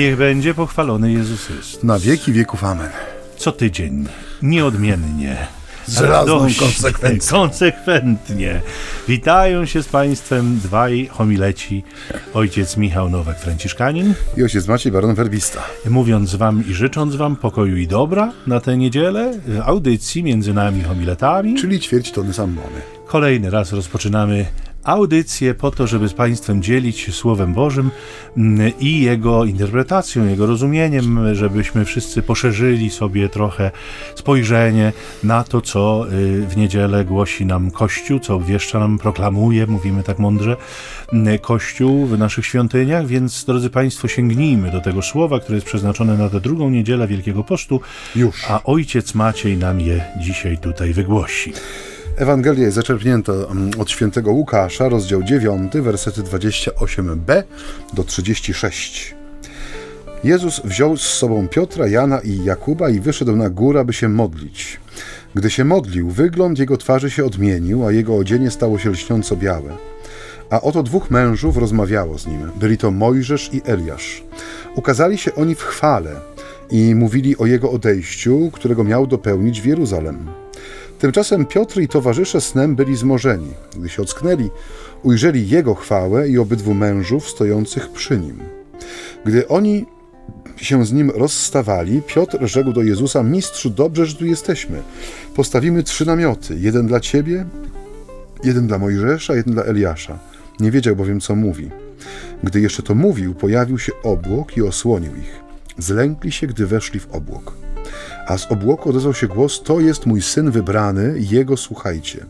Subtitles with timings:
[0.00, 1.82] Niech będzie pochwalony Jezus Chrystus.
[1.84, 2.88] Na wieki wieków amen.
[3.36, 4.06] Co tydzień,
[4.42, 5.36] nieodmiennie.
[5.86, 7.38] Z radośnie, konsekwencją.
[7.38, 8.60] Konsekwentnie.
[9.08, 11.84] Witają się z Państwem dwaj homileci.
[12.34, 14.12] Ojciec Michał Nowak-Franciszkanin.
[14.36, 15.60] I ojciec Maciej Baron Werbista.
[15.90, 19.32] Mówiąc Wam i życząc Wam pokoju i dobra na tę niedzielę,
[19.64, 21.54] audycji między nami homiletami.
[21.54, 22.80] Czyli ćwierć tony sambony.
[23.06, 24.46] Kolejny raz rozpoczynamy
[24.84, 27.90] audycję po to, żeby z Państwem dzielić się Słowem Bożym
[28.36, 33.70] mm, i jego interpretacją, jego rozumieniem, żebyśmy wszyscy poszerzyli sobie trochę
[34.14, 34.92] spojrzenie
[35.24, 40.18] na to, co y, w niedzielę głosi nam Kościół, co obwieszcza nam, proklamuje, mówimy tak
[40.18, 40.56] mądrze,
[41.12, 46.16] mm, Kościół w naszych świątyniach, więc drodzy Państwo, sięgnijmy do tego słowa, które jest przeznaczone
[46.16, 47.80] na tę drugą niedzielę Wielkiego Postu,
[48.16, 48.44] Już.
[48.48, 51.52] a Ojciec Maciej nam je dzisiaj tutaj wygłosi.
[52.20, 57.42] Ewangelia jest zaczerpnięta mm, od świętego Łukasza, rozdział 9, wersety 28b
[57.92, 59.14] do 36.
[60.24, 64.80] Jezus wziął z sobą Piotra, Jana i Jakuba i wyszedł na górę, by się modlić.
[65.34, 69.76] Gdy się modlił, wygląd jego twarzy się odmienił, a jego odzienie stało się lśniąco białe.
[70.50, 72.50] A oto dwóch mężów rozmawiało z nim.
[72.56, 74.22] Byli to Mojżesz i Eliasz.
[74.74, 76.20] Ukazali się oni w chwale
[76.70, 80.39] i mówili o jego odejściu, którego miał dopełnić w Jeruzalem.
[81.00, 83.52] Tymczasem Piotr i towarzysze snem byli zmorzeni.
[83.76, 84.50] Gdy się ocknęli,
[85.02, 88.38] ujrzeli jego chwałę i obydwu mężów stojących przy nim.
[89.24, 89.86] Gdy oni
[90.56, 94.82] się z nim rozstawali, Piotr rzekł do Jezusa: Mistrzu, dobrze, że tu jesteśmy.
[95.36, 97.46] Postawimy trzy namioty: jeden dla ciebie,
[98.44, 100.18] jeden dla Mojżesza, jeden dla Eliasza.
[100.60, 101.70] Nie wiedział bowiem, co mówi.
[102.44, 105.40] Gdy jeszcze to mówił, pojawił się obłok i osłonił ich.
[105.78, 107.69] Zlękli się, gdy weszli w obłok.
[108.26, 112.26] A z obłoku odezwał się głos: To jest mój syn wybrany, jego słuchajcie.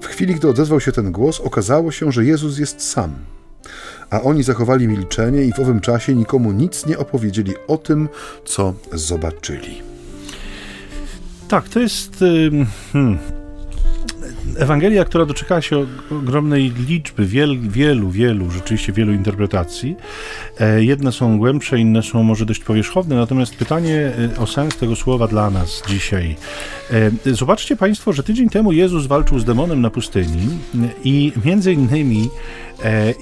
[0.00, 3.10] W chwili, gdy odezwał się ten głos, okazało się, że Jezus jest sam.
[4.10, 8.08] A oni zachowali milczenie i w owym czasie nikomu nic nie opowiedzieli o tym,
[8.44, 9.82] co zobaczyli.
[11.48, 12.16] Tak, to jest.
[12.92, 13.18] Hmm,
[14.58, 19.96] Ewangelia, która doczekała się ogromnej liczby, wiel, wielu, wielu, rzeczywiście wielu interpretacji.
[20.60, 24.96] E, Jedne są głębsze, inne są może dość powierzchowne, natomiast pytanie e, o sens tego
[24.96, 26.36] słowa dla nas dzisiaj.
[27.26, 30.48] E, Zobaczcie Państwo, że tydzień temu Jezus walczył z demonem na pustyni
[31.04, 32.30] i między innymi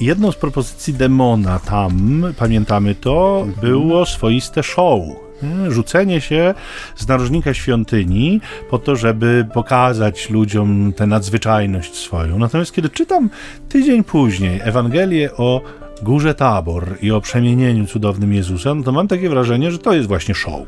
[0.00, 5.23] jedną z propozycji demona tam, pamiętamy to, było swoiste show.
[5.42, 5.70] Nie?
[5.70, 6.54] Rzucenie się
[6.96, 8.40] z narożnika świątyni
[8.70, 12.38] po to, żeby pokazać ludziom tę nadzwyczajność swoją.
[12.38, 13.30] Natomiast kiedy czytam
[13.68, 15.60] tydzień później Ewangelię o
[16.02, 20.08] Górze Tabor i o przemienieniu cudownym Jezusa, no to mam takie wrażenie, że to jest
[20.08, 20.66] właśnie show.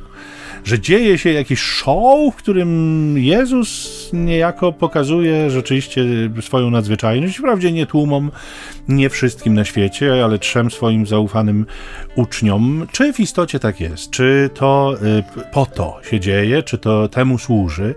[0.64, 6.04] Że dzieje się jakiś show, w którym Jezus niejako pokazuje rzeczywiście
[6.40, 7.38] swoją nadzwyczajność.
[7.38, 8.30] Wprawdzie nie tłumom,
[8.88, 11.66] nie wszystkim na świecie, ale trzem swoim zaufanym
[12.16, 12.86] uczniom.
[12.92, 14.10] Czy w istocie tak jest?
[14.10, 16.62] Czy to y, po to się dzieje?
[16.62, 17.94] Czy to temu służy?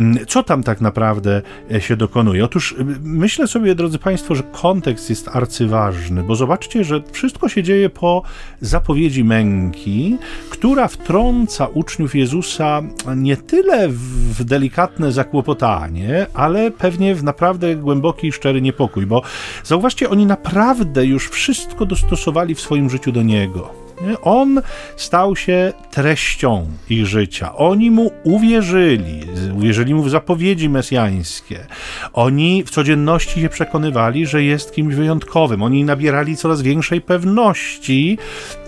[0.00, 1.42] Mm, Co tam tak naprawdę
[1.74, 2.44] e, się dokonuje?
[2.44, 7.62] Otóż y, myślę sobie, drodzy Państwo, że kontekst jest arcyważny, bo zobaczcie, że wszystko się
[7.62, 8.22] dzieje po
[8.60, 10.16] zapowiedzi męki,
[10.50, 12.82] która wtrąca uczniów Jezusa
[13.16, 19.22] nie tyle w delikatne zakłopotanie, ale pewnie w naprawdę głęboki i szczery niepokój, bo
[19.64, 23.86] zauważcie, oni naprawdę już wszystko dostosowali w swoim życiu do Niego.
[24.02, 24.20] Nie?
[24.20, 24.60] On
[24.96, 27.56] stał się treścią ich życia.
[27.56, 29.20] Oni mu uwierzyli,
[29.56, 31.66] uwierzyli mu w zapowiedzi mesjańskie.
[32.12, 35.62] Oni w codzienności się przekonywali, że jest kimś wyjątkowym.
[35.62, 38.18] Oni nabierali coraz większej pewności,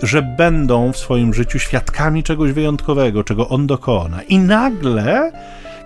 [0.03, 4.21] że będą w swoim życiu świadkami czegoś wyjątkowego, czego on dokona.
[4.21, 5.31] I nagle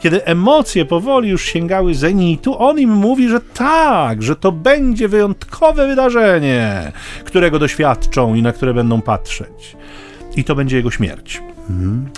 [0.03, 5.87] kiedy emocje powoli już sięgały zenitu, on im mówi, że tak, że to będzie wyjątkowe
[5.87, 6.91] wydarzenie,
[7.25, 9.75] którego doświadczą i na które będą patrzeć.
[10.35, 11.41] I to będzie jego śmierć.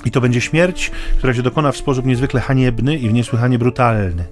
[0.06, 4.26] I to będzie śmierć, która się dokona w sposób niezwykle haniebny i niesłychanie brutalny.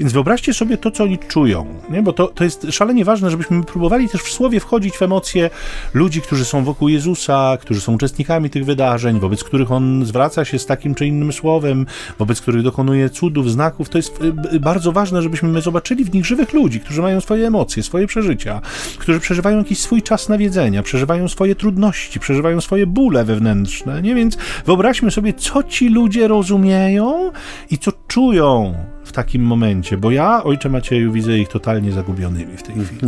[0.00, 2.02] Więc wyobraźcie sobie to, co oni czują, nie?
[2.02, 5.50] bo to, to jest szalenie ważne, żebyśmy próbowali też w słowie wchodzić w emocje
[5.94, 10.58] ludzi, którzy są wokół Jezusa, którzy są uczestnikami tych wydarzeń, wobec których on zwraca się
[10.58, 11.86] z takim czy innym słowem,
[12.18, 13.88] wobec których dokonuje cudów, znaków.
[13.88, 17.20] To jest y, y, bardzo ważne, żebyśmy my zobaczyli w nich żywych ludzi, którzy mają
[17.20, 18.60] swoje emocje, swoje przeżycia,
[18.98, 24.02] którzy przeżywają jakiś swój czas nawiedzenia, przeżywają swoje trudności, przeżywają swoje bóle wewnętrzne.
[24.02, 24.14] Nie?
[24.14, 24.36] Więc
[24.66, 27.32] wyobraźmy sobie, co ci ludzie rozumieją
[27.70, 28.74] i co czują
[29.04, 33.00] w takim momencie, bo ja, ojcze Macieju, widzę ich totalnie zagubionymi w tej chwili.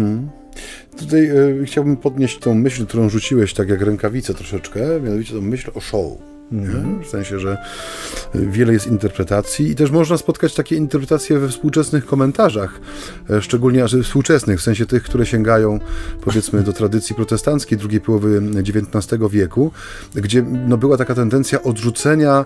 [0.98, 5.70] Tutaj e, chciałbym podnieść tą myśl, którą rzuciłeś tak jak rękawicę troszeczkę, mianowicie tą myśl
[5.74, 6.18] o show.
[7.04, 7.58] W sensie, że
[8.34, 12.80] wiele jest interpretacji i też można spotkać takie interpretacje we współczesnych komentarzach,
[13.30, 15.80] e, szczególnie współczesnych, w sensie tych, które sięgają
[16.20, 19.72] powiedzmy do tradycji protestanckiej drugiej połowy XIX wieku,
[20.14, 22.44] gdzie no, była taka tendencja odrzucenia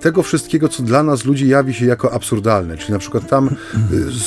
[0.00, 2.76] tego wszystkiego, co dla nas ludzi jawi się jako absurdalne.
[2.76, 3.50] Czyli na przykład tam,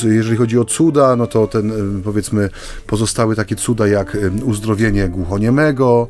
[0.04, 2.50] y, jeżeli chodzi o cuda, no to ten, y, powiedzmy,
[2.88, 6.08] pozostały takie cuda jak uzdrowienie głuchoniemego,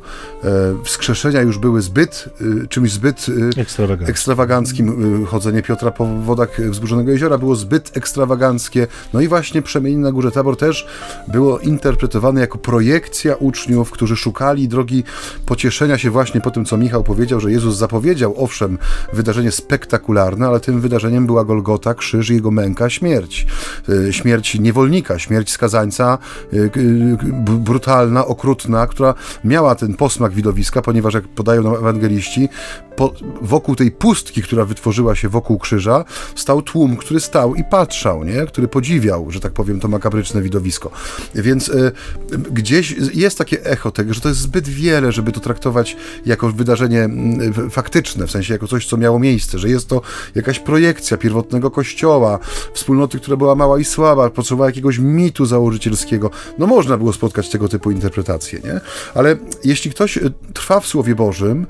[0.84, 2.28] wskrzeszenia już były zbyt,
[2.68, 4.10] czymś zbyt Ekstrawaganckie.
[4.10, 5.26] ekstrawaganckim.
[5.26, 8.86] Chodzenie Piotra po wodach wzburzonego jeziora było zbyt ekstrawaganckie.
[9.12, 10.86] No i właśnie przemienienie na Górze Tabor też
[11.28, 15.04] było interpretowane jako projekcja uczniów, którzy szukali drogi
[15.46, 18.78] pocieszenia się właśnie po tym, co Michał powiedział, że Jezus zapowiedział, owszem,
[19.12, 23.46] wydarzenie spektakularne, ale tym wydarzeniem była Golgota, krzyż, jego męka, śmierć.
[24.10, 26.18] Śmierć niewolnika, śmierć skazańca,
[27.42, 29.14] brutalna, okrutna, która
[29.44, 32.48] miała ten posmak widowiska, ponieważ jak podają nam ewangeliści,
[32.98, 33.12] po,
[33.42, 36.04] wokół tej pustki, która wytworzyła się wokół krzyża,
[36.34, 38.46] stał tłum, który stał i patrzał, nie?
[38.46, 40.90] który podziwiał, że tak powiem, to makabryczne widowisko.
[41.34, 41.92] Więc y,
[42.50, 45.96] gdzieś jest takie echo tego, że to jest zbyt wiele, żeby to traktować
[46.26, 47.08] jako wydarzenie
[47.66, 50.02] y, faktyczne, w sensie jako coś, co miało miejsce, że jest to
[50.34, 52.38] jakaś projekcja pierwotnego kościoła,
[52.74, 56.30] wspólnoty, która była mała i słaba, potrzebowała jakiegoś mitu założycielskiego.
[56.58, 58.80] No można było spotkać tego typu interpretacje, nie?
[59.14, 61.66] Ale jeśli ktoś y, trwa w Słowie Bożym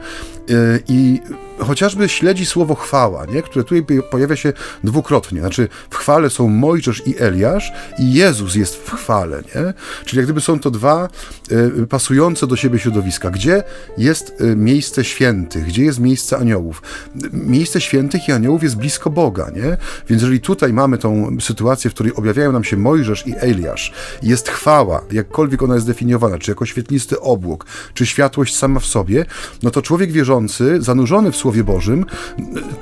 [0.51, 0.83] y,
[1.19, 3.43] i chociażby śledzi słowo chwała, nie?
[3.43, 4.53] które tutaj pojawia się
[4.85, 5.41] dwukrotnie.
[5.41, 9.43] Znaczy w chwale są Mojżesz i Eliasz i Jezus jest w chwale.
[9.55, 9.75] Nie?
[10.05, 11.09] Czyli jak gdyby są to dwa
[11.53, 13.31] y, pasujące do siebie środowiska.
[13.31, 13.63] Gdzie
[13.99, 15.65] jest y, miejsce świętych?
[15.65, 16.83] Gdzie jest miejsce aniołów?
[17.33, 19.51] Miejsce świętych i aniołów jest blisko Boga.
[19.51, 19.77] Nie?
[20.09, 24.49] Więc jeżeli tutaj mamy tą sytuację, w której objawiają nam się Mojżesz i Eliasz, jest
[24.49, 29.25] chwała, jakkolwiek ona jest definiowana, czy jako świetlisty obłok, czy światłość sama w sobie,
[29.63, 32.05] no to człowiek wierzący, zanurzony w słowo Słowie Bożym,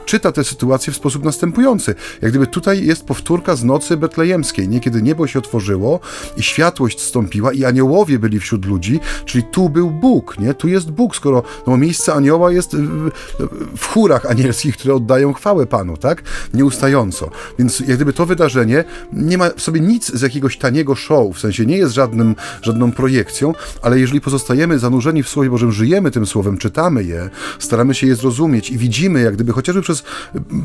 [0.07, 1.95] czyta tę sytuację w sposób następujący.
[2.23, 4.81] Jak gdyby tutaj jest powtórka z nocy betlejemskiej, nie?
[4.81, 6.01] Kiedy niebo się otworzyło
[6.37, 10.55] i światłość stąpiła i aniołowie byli wśród ludzi, czyli tu był Bóg, nie?
[10.55, 13.11] Tu jest Bóg, skoro no, miejsce anioła jest w,
[13.77, 16.23] w chórach anielskich, które oddają chwałę Panu, tak?
[16.55, 17.31] Nieustająco.
[17.59, 21.41] Więc jak gdyby to wydarzenie nie ma w sobie nic z jakiegoś taniego show, w
[21.41, 26.27] sensie nie jest żadnym, żadną projekcją, ale jeżeli pozostajemy zanurzeni w Słowie Bożym, żyjemy tym
[26.27, 30.03] Słowem, czytamy je, staramy się je zrozumieć, i widzimy, jak gdyby chociażby przez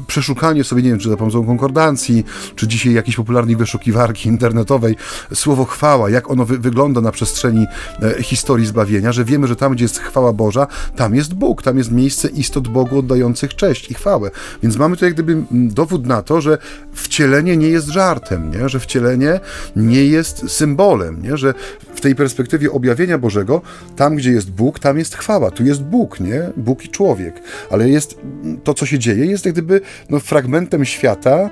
[0.07, 4.95] przeszukanie sobie, nie wiem, czy za pomocą konkordancji, czy dzisiaj jakiejś popularnej wyszukiwarki internetowej,
[5.33, 7.65] słowo chwała, jak ono wy wygląda na przestrzeni
[8.01, 11.77] e, historii zbawienia, że wiemy, że tam, gdzie jest chwała Boża, tam jest Bóg, tam
[11.77, 14.31] jest miejsce istot Bogu oddających cześć i chwałę.
[14.63, 16.57] Więc mamy tu jak gdyby dowód na to, że
[16.93, 18.69] wcielenie nie jest żartem, nie?
[18.69, 19.39] że wcielenie
[19.75, 21.37] nie jest symbolem, nie?
[21.37, 21.53] że
[21.95, 23.61] w tej perspektywie objawienia Bożego,
[23.95, 26.49] tam, gdzie jest Bóg, tam jest chwała, tu jest Bóg, nie?
[26.57, 27.41] Bóg i człowiek.
[27.71, 28.19] Ale ale jest
[28.63, 31.49] to, co się dzieje, jest jak gdyby no, fragmentem świata,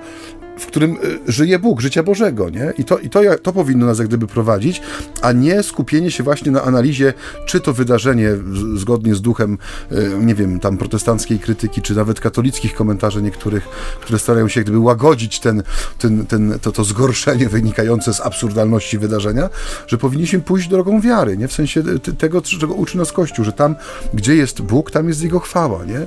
[0.60, 0.98] w którym
[1.28, 2.74] y, żyje Bóg, życia Bożego, nie?
[2.78, 4.82] I to, i to, to powinno nas jak gdyby prowadzić,
[5.22, 7.14] a nie skupienie się właśnie na analizie,
[7.46, 8.30] czy to wydarzenie
[8.76, 9.58] zgodnie z duchem,
[9.92, 13.68] y, nie wiem, tam protestanckiej krytyki, czy nawet katolickich komentarzy niektórych,
[14.02, 15.64] które starają się jak gdyby łagodzić ten,
[15.98, 19.50] ten, ten, to, to zgorszenie wynikające z absurdalności wydarzenia,
[19.88, 21.48] że powinniśmy pójść drogą wiary, nie?
[21.48, 21.84] W sensie
[22.18, 23.76] tego, czego uczy nas Kościół, że tam,
[24.14, 26.06] gdzie jest Bóg, tam jest Jego chwała, nie?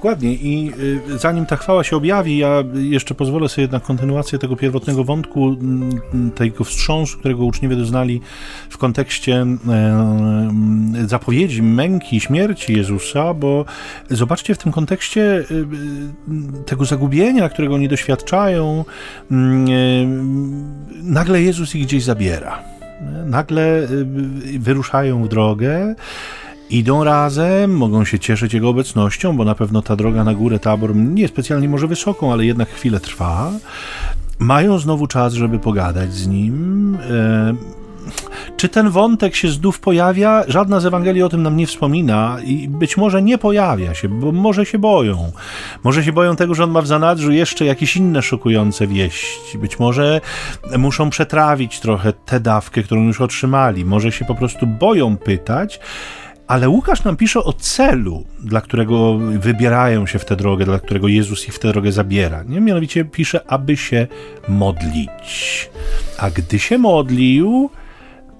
[0.00, 0.72] Dokładnie i
[1.10, 5.48] y, zanim ta chwała się objawi, ja jeszcze pozwolę sobie na kontynuację tego pierwotnego wątku,
[5.48, 8.20] mm, tego wstrząsu, którego uczniowie doznali
[8.70, 10.50] w kontekście e,
[11.06, 13.64] zapowiedzi męki, śmierci Jezusa, bo
[14.10, 18.84] zobaczcie w tym kontekście y, y, tego zagubienia, którego oni doświadczają,
[19.30, 19.72] mm, e,
[21.02, 22.62] nagle Jezus ich gdzieś zabiera.
[23.26, 23.88] Nagle
[24.58, 25.94] wyruszają w drogę,
[26.70, 30.96] idą razem, mogą się cieszyć jego obecnością, bo na pewno ta droga na górę Tabor
[30.96, 33.52] nie specjalnie może wysoką, ale jednak chwilę trwa.
[34.38, 36.98] Mają znowu czas, żeby pogadać z nim.
[37.10, 37.54] E,
[38.56, 40.44] czy ten wątek się znów pojawia?
[40.48, 44.32] Żadna z Ewangelii o tym nam nie wspomina i być może nie pojawia się, bo
[44.32, 45.32] może się boją.
[45.84, 49.58] Może się boją tego, że on ma w zanadrzu jeszcze jakieś inne szokujące wieści.
[49.58, 50.20] Być może
[50.78, 53.84] muszą przetrawić trochę tę dawkę, którą już otrzymali.
[53.84, 55.80] Może się po prostu boją pytać.
[56.50, 61.08] Ale Łukasz nam pisze o celu, dla którego wybierają się w tę drogę, dla którego
[61.08, 62.42] Jezus ich w tę drogę zabiera.
[62.42, 62.60] Nie?
[62.60, 64.06] Mianowicie pisze, aby się
[64.48, 65.70] modlić.
[66.18, 67.70] A gdy się modlił,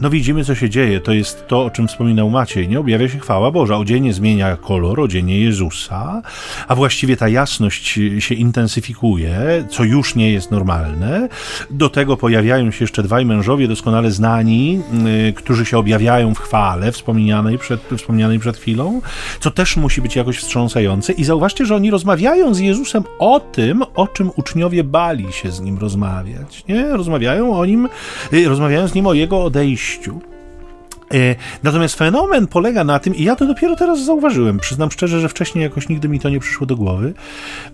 [0.00, 1.00] no widzimy, co się dzieje.
[1.00, 2.68] To jest to, o czym wspominał Maciej.
[2.68, 3.76] Nie objawia się chwała Boża.
[3.76, 6.22] Odzienie zmienia kolor, odzienie Jezusa,
[6.68, 11.28] a właściwie ta jasność się intensyfikuje, co już nie jest normalne.
[11.70, 14.80] Do tego pojawiają się jeszcze dwaj mężowie doskonale znani,
[15.24, 19.00] yy, którzy się objawiają w chwale wspomnianej przed, wspomnianej przed chwilą,
[19.40, 21.12] co też musi być jakoś wstrząsające.
[21.12, 25.60] I zauważcie, że oni rozmawiają z Jezusem o tym, o czym uczniowie bali się z
[25.60, 26.64] nim rozmawiać.
[26.68, 26.84] Nie?
[26.84, 27.88] Rozmawiają o nim,
[28.32, 29.89] yy, rozmawiają z nim o jego odejściu.
[31.14, 35.28] E, natomiast fenomen polega na tym, i ja to dopiero teraz zauważyłem, przyznam szczerze, że
[35.28, 37.14] wcześniej jakoś nigdy mi to nie przyszło do głowy,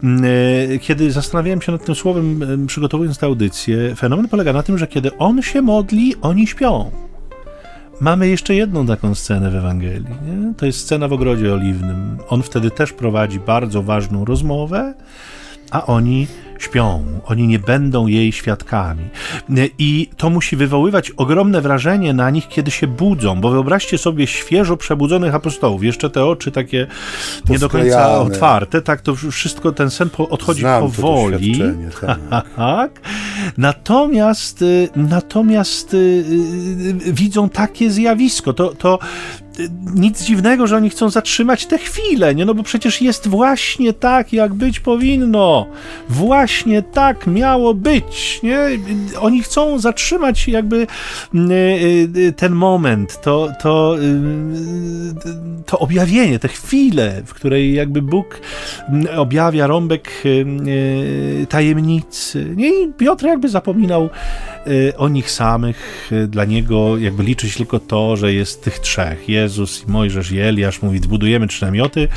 [0.02, 4.86] e, kiedy zastanawiałem się nad tym słowem, przygotowując tę audycję, fenomen polega na tym, że
[4.86, 6.90] kiedy on się modli, oni śpią.
[8.00, 10.14] Mamy jeszcze jedną taką scenę w Ewangelii.
[10.26, 10.54] Nie?
[10.54, 12.18] To jest scena w ogrodzie oliwnym.
[12.28, 14.94] On wtedy też prowadzi bardzo ważną rozmowę,
[15.70, 16.26] a oni
[16.58, 19.04] śpią, oni nie będą jej świadkami.
[19.78, 24.76] I to musi wywoływać ogromne wrażenie na nich, kiedy się budzą, bo wyobraźcie sobie świeżo
[24.76, 26.86] przebudzonych apostołów, jeszcze te oczy takie
[27.48, 31.62] nie do końca otwarte, tak, to wszystko, ten sen odchodzi Znam powoli.
[32.00, 32.46] Tak.
[32.56, 33.00] tak.
[33.58, 38.52] Natomiast, y, natomiast y, y, widzą takie zjawisko.
[38.52, 38.98] To, to
[39.94, 42.44] nic dziwnego, że oni chcą zatrzymać tę chwilę, nie?
[42.44, 45.66] No bo przecież jest właśnie tak, jak być powinno.
[46.08, 48.58] Właśnie tak miało być, nie?
[49.20, 50.86] Oni chcą zatrzymać jakby
[51.34, 58.02] mm, y, y, ten moment, to, to, y, to objawienie, tę chwilę, w której jakby
[58.02, 58.40] Bóg
[58.88, 60.10] mm, objawia rąbek
[61.48, 62.52] tajemnicy.
[62.56, 62.68] Nie?
[62.68, 64.08] I Piotr jakby zapominał
[64.96, 66.10] o nich samych.
[66.28, 69.28] Dla niego jakby liczyć tylko to, że jest tych trzech.
[69.28, 72.08] Jezus Mojżesz i Eliasz mówi, zbudujemy trzy namioty,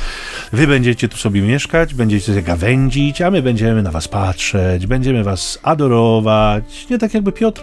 [0.52, 5.58] wy będziecie tu sobie mieszkać, będziecie gawędzić, a my będziemy na was patrzeć, będziemy was
[5.62, 6.86] adorować.
[6.90, 7.62] Nie tak jakby Piotr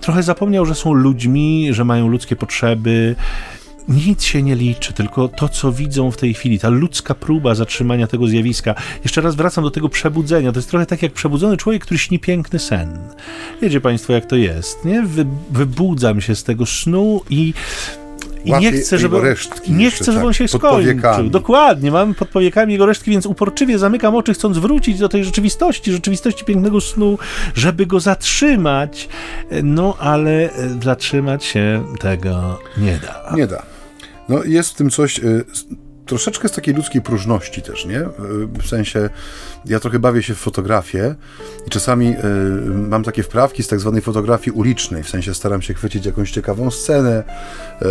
[0.00, 3.14] trochę zapomniał, że są ludźmi, że mają ludzkie potrzeby,
[3.88, 8.06] nic się nie liczy, tylko to, co widzą w tej chwili, ta ludzka próba zatrzymania
[8.06, 8.74] tego zjawiska.
[9.04, 10.52] Jeszcze raz wracam do tego przebudzenia.
[10.52, 12.98] To jest trochę tak jak przebudzony człowiek, który śni piękny sen.
[13.62, 15.02] Wiecie Państwo, jak to jest, nie?
[15.02, 17.54] Wy, wybudzam się z tego snu i
[18.44, 19.36] i nie chcę, żeby,
[19.68, 21.30] nie chcę, żeby on się tak, skończył.
[21.30, 25.92] Dokładnie, mam pod powiekami jego resztki, więc uporczywie zamykam oczy, chcąc wrócić do tej rzeczywistości,
[25.92, 27.18] rzeczywistości pięknego snu,
[27.54, 29.08] żeby go zatrzymać.
[29.62, 30.50] No, ale e,
[30.82, 33.36] zatrzymać się tego nie da.
[33.36, 33.77] Nie da.
[34.28, 35.20] No, jest w tym coś.
[36.08, 38.08] Troszeczkę z takiej ludzkiej próżności też, nie?
[38.62, 39.10] W sensie,
[39.64, 41.14] ja trochę bawię się w fotografię
[41.66, 42.16] i czasami y,
[42.70, 46.70] mam takie wprawki z tak zwanej fotografii ulicznej, w sensie staram się chwycić jakąś ciekawą
[46.70, 47.24] scenę,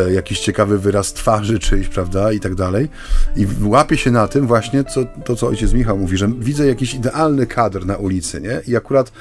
[0.09, 2.89] y, jakiś ciekawy wyraz twarzy czyjś, prawda, i tak dalej.
[3.36, 6.93] I łapię się na tym właśnie, co, to co ojciec Michał mówi, że widzę jakiś
[6.93, 8.62] idealny kadr na ulicy, nie?
[8.67, 9.12] I akurat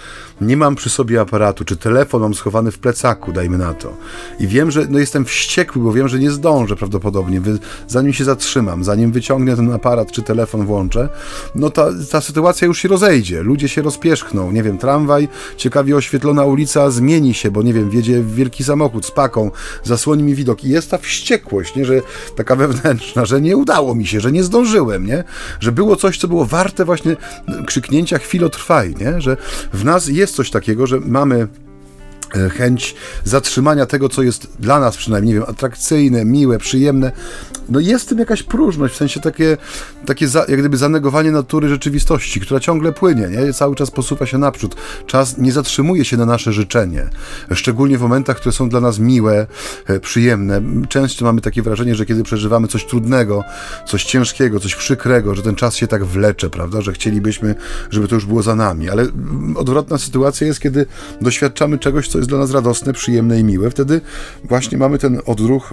[0.40, 3.96] nie mam przy sobie aparatu, czy telefon mam schowany w plecaku, dajmy na to.
[4.40, 7.40] I wiem, że no jestem wściekły, bo wiem, że nie zdążę prawdopodobnie,
[7.88, 11.08] zanim się zatrzymam, zanim wyciągnę ten aparat czy telefon włączę,
[11.54, 16.44] no ta, ta sytuacja już się rozejdzie, ludzie się rozpierzchną, nie wiem, tramwaj, ciekawie oświetlona
[16.44, 19.50] ulica zmieni się, bo nie wiem, wjedzie wielki samochód z paką,
[19.84, 22.00] zasłoni mi widok i jest ta wściekłość, nie, że
[22.36, 25.24] taka wewnętrzna, że nie udało mi się, że nie zdążyłem, nie,
[25.60, 27.16] że było coś, co było warte właśnie
[27.66, 29.36] krzyknięcia chwilotrwaj, nie, że
[29.72, 31.48] w nas jest coś takiego, że mamy
[32.34, 37.12] E, chęć zatrzymania tego, co jest dla nas przynajmniej, nie wiem, atrakcyjne, miłe, przyjemne.
[37.68, 39.56] No jest w tym jakaś próżność, w sensie takie,
[40.06, 43.52] takie za, jak gdyby zanegowanie natury rzeczywistości, która ciągle płynie, nie?
[43.52, 44.76] cały czas posuwa się naprzód.
[45.06, 47.08] Czas nie zatrzymuje się na nasze życzenie,
[47.54, 49.46] szczególnie w momentach, które są dla nas miłe,
[49.86, 50.62] e, przyjemne.
[50.88, 53.44] Często mamy takie wrażenie, że kiedy przeżywamy coś trudnego,
[53.86, 57.54] coś ciężkiego, coś przykrego, że ten czas się tak wlecze, prawda, że chcielibyśmy,
[57.90, 59.06] żeby to już było za nami, ale
[59.56, 60.86] odwrotna sytuacja jest, kiedy
[61.20, 64.00] doświadczamy czegoś, co jest dla nas radosne, przyjemne i miłe, wtedy
[64.44, 65.72] właśnie mamy ten odruch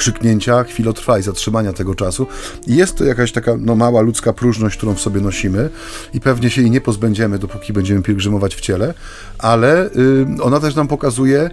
[0.00, 2.26] krzyknięcia, chwilotrwa i zatrzymania tego czasu.
[2.66, 5.70] I jest to jakaś taka no, mała ludzka próżność, którą w sobie nosimy
[6.14, 8.94] i pewnie się jej nie pozbędziemy, dopóki będziemy pielgrzymować w ciele,
[9.38, 11.50] ale y, ona też nam pokazuje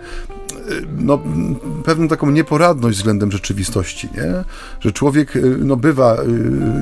[0.97, 1.19] no,
[1.86, 4.43] pewną taką nieporadność względem rzeczywistości, nie?
[4.79, 6.27] że człowiek y, no, bywa y,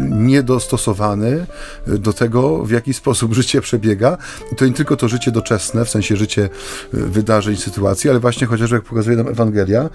[0.10, 1.46] niedostosowany
[1.88, 4.18] do tego, w jaki sposób życie przebiega.
[4.52, 6.50] I to nie tylko to życie doczesne, w sensie życie
[6.94, 9.90] y, wydarzeń, sytuacji, ale właśnie chociażby, jak pokazuje nam Ewangelia,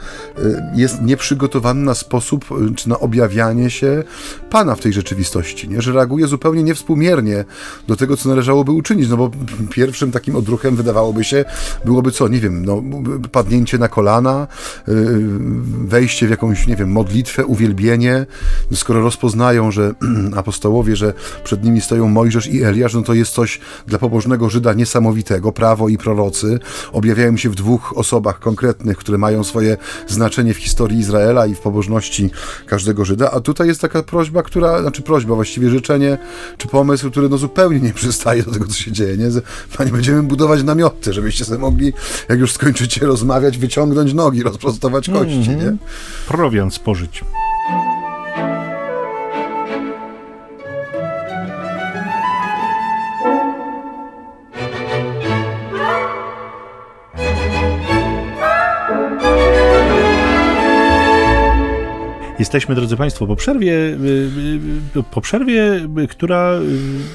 [0.75, 2.45] jest nieprzygotowany na sposób,
[2.77, 4.05] czy na objawianie się
[4.51, 5.83] Pana w tej rzeczywistości, nie?
[5.83, 7.45] że reaguje zupełnie niewspółmiernie
[7.89, 9.31] do tego, co należałoby uczynić, no bo
[9.71, 11.45] pierwszym takim odruchem wydawałoby się,
[11.85, 12.83] byłoby co, nie wiem, no,
[13.33, 14.47] padnięcie na kolana,
[14.89, 14.93] y,
[15.85, 18.27] wejście w jakąś, nie wiem, modlitwę, uwielbienie.
[18.75, 19.95] Skoro rozpoznają, że
[20.37, 21.13] apostołowie, że
[21.45, 25.53] przed nimi stoją Mojżesz i Eliasz, no to jest coś dla pobożnego Żyda niesamowitego.
[25.53, 26.59] Prawo i prorocy
[26.93, 29.77] objawiają się w dwóch osobach konkretnych, które mają swoje
[30.09, 32.31] znaczenie w historii Izraela i w pobożności
[32.67, 33.31] każdego Żyda.
[33.31, 36.19] A tutaj jest taka prośba, która, znaczy prośba, właściwie życzenie,
[36.57, 39.17] czy pomysł, który no zupełnie nie przystaje do tego, co się dzieje.
[39.17, 39.29] Nie?
[39.77, 41.93] Panie, będziemy budować namioty, żebyście sobie mogli,
[42.29, 43.70] jak już skończycie rozmawiać, wyciągnąć
[44.15, 45.65] nogi, rozprostować kości, mm -hmm.
[45.65, 45.77] nie?
[46.29, 47.25] Prowiant spożyć.
[62.41, 63.97] Jesteśmy, drodzy Państwo, po przerwie, y,
[64.97, 66.55] y, po przerwie, która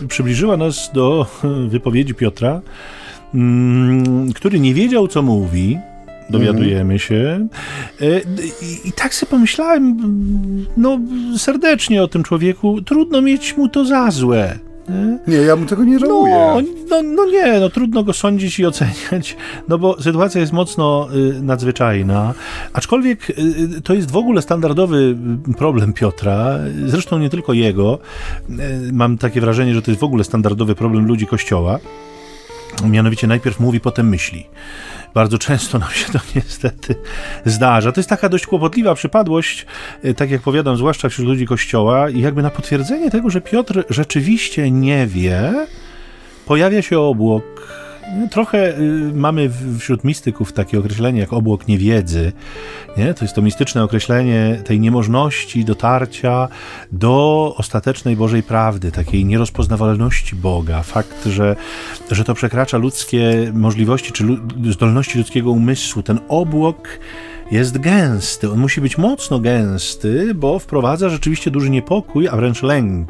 [0.03, 1.25] y, przybliżyła nas do
[1.73, 2.61] wypowiedzi Piotra,
[3.33, 5.77] mm, który nie wiedział, co mówi,
[6.29, 7.47] dowiadujemy się.
[8.61, 9.97] I, I, tak sobie pomyślałem,
[10.77, 10.99] no
[11.37, 14.59] serdecznie o tym człowieku, trudno mieć mu to za złe.
[14.89, 15.19] Nie?
[15.27, 16.33] nie, ja mu tego nie żałuję.
[16.33, 21.07] No, no, no, nie, no trudno go sądzić i oceniać, no bo sytuacja jest mocno
[21.37, 22.33] y, nadzwyczajna,
[22.73, 25.17] aczkolwiek y, to jest w ogóle standardowy
[25.57, 27.99] problem Piotra, zresztą nie tylko jego.
[28.49, 31.79] Y, mam takie wrażenie, że to jest w ogóle standardowy problem ludzi Kościoła.
[32.89, 34.45] Mianowicie najpierw mówi, potem myśli.
[35.15, 36.95] Bardzo często nam się to niestety
[37.45, 37.91] zdarza.
[37.91, 39.65] To jest taka dość kłopotliwa przypadłość,
[40.03, 43.83] e, tak jak powiadam, zwłaszcza wśród ludzi Kościoła, i jakby na potwierdzenie tego, że Piotr
[43.89, 45.67] rzeczywiście nie wie,
[46.45, 47.45] pojawia się obłok
[48.31, 52.31] Trochę y, mamy wśród mistyków takie określenie jak obłok niewiedzy.
[52.97, 53.13] Nie?
[53.13, 56.47] To jest to mistyczne określenie tej niemożności dotarcia
[56.91, 60.83] do ostatecznej Bożej prawdy, takiej nierozpoznawalności Boga.
[60.83, 61.55] Fakt, że,
[62.11, 64.23] że to przekracza ludzkie możliwości czy
[64.71, 66.03] zdolności ludzkiego umysłu.
[66.03, 66.87] Ten obłok
[67.51, 68.51] jest gęsty.
[68.51, 73.09] On musi być mocno gęsty, bo wprowadza rzeczywiście duży niepokój, a wręcz lęk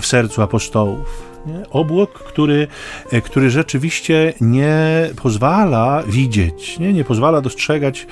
[0.00, 1.30] w sercu apostołów.
[1.46, 1.70] Nie?
[1.70, 2.66] Obłok, który,
[3.12, 6.92] e, który rzeczywiście nie pozwala widzieć, nie?
[6.92, 8.06] nie pozwala dostrzegać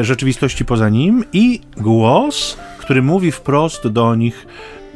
[0.00, 4.46] rzeczywistości poza nim i głos, który mówi wprost do nich,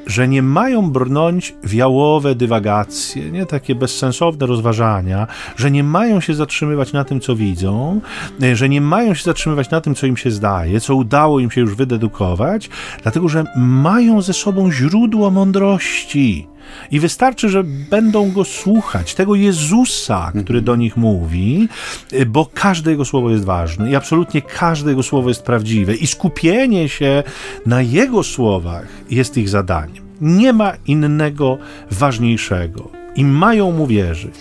[0.08, 6.34] że nie mają brnąć w jałowe dywagacje, nie takie bezsensowne rozważania, że nie mają się
[6.34, 8.00] zatrzymywać na tym, co widzą,
[8.42, 11.50] e, że nie mają się zatrzymywać na tym, co im się zdaje, co udało im
[11.50, 12.70] się już wydedukować,
[13.02, 16.46] dlatego że mają ze sobą źródło mądrości.
[16.90, 21.68] I wystarczy, że będą go słuchać, tego Jezusa, który do nich mówi,
[22.12, 25.94] y, bo każde jego słowo jest ważne i absolutnie każde jego słowo jest prawdziwe.
[25.94, 27.22] I skupienie się
[27.66, 30.04] na jego słowach jest ich zadaniem.
[30.20, 31.58] Nie ma innego
[31.90, 32.90] ważniejszego.
[33.16, 34.34] I mają mu wierzyć.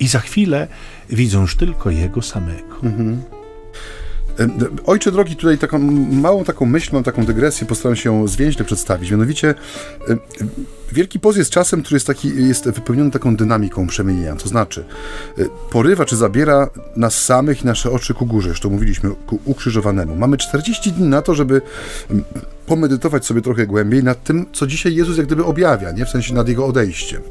[0.00, 0.68] I za chwilę
[1.10, 2.76] widzą już tylko jego samego.
[2.82, 3.37] Mhm.
[4.86, 5.78] Ojcze drogi, tutaj taką
[6.12, 9.10] małą taką myśl, mam taką dygresję, postaram się zwięźle przedstawić.
[9.10, 9.54] Mianowicie
[10.92, 14.84] Wielki Poz jest czasem, który jest, taki, jest wypełniony taką dynamiką przemienienia, to znaczy
[15.70, 20.16] porywa czy zabiera nas samych i nasze oczy ku górze, już to mówiliśmy, ku ukrzyżowanemu.
[20.16, 21.62] Mamy 40 dni na to, żeby
[22.68, 26.06] pomedytować sobie trochę głębiej nad tym, co dzisiaj Jezus jak gdyby objawia, nie?
[26.06, 27.22] w sensie nad Jego odejściem.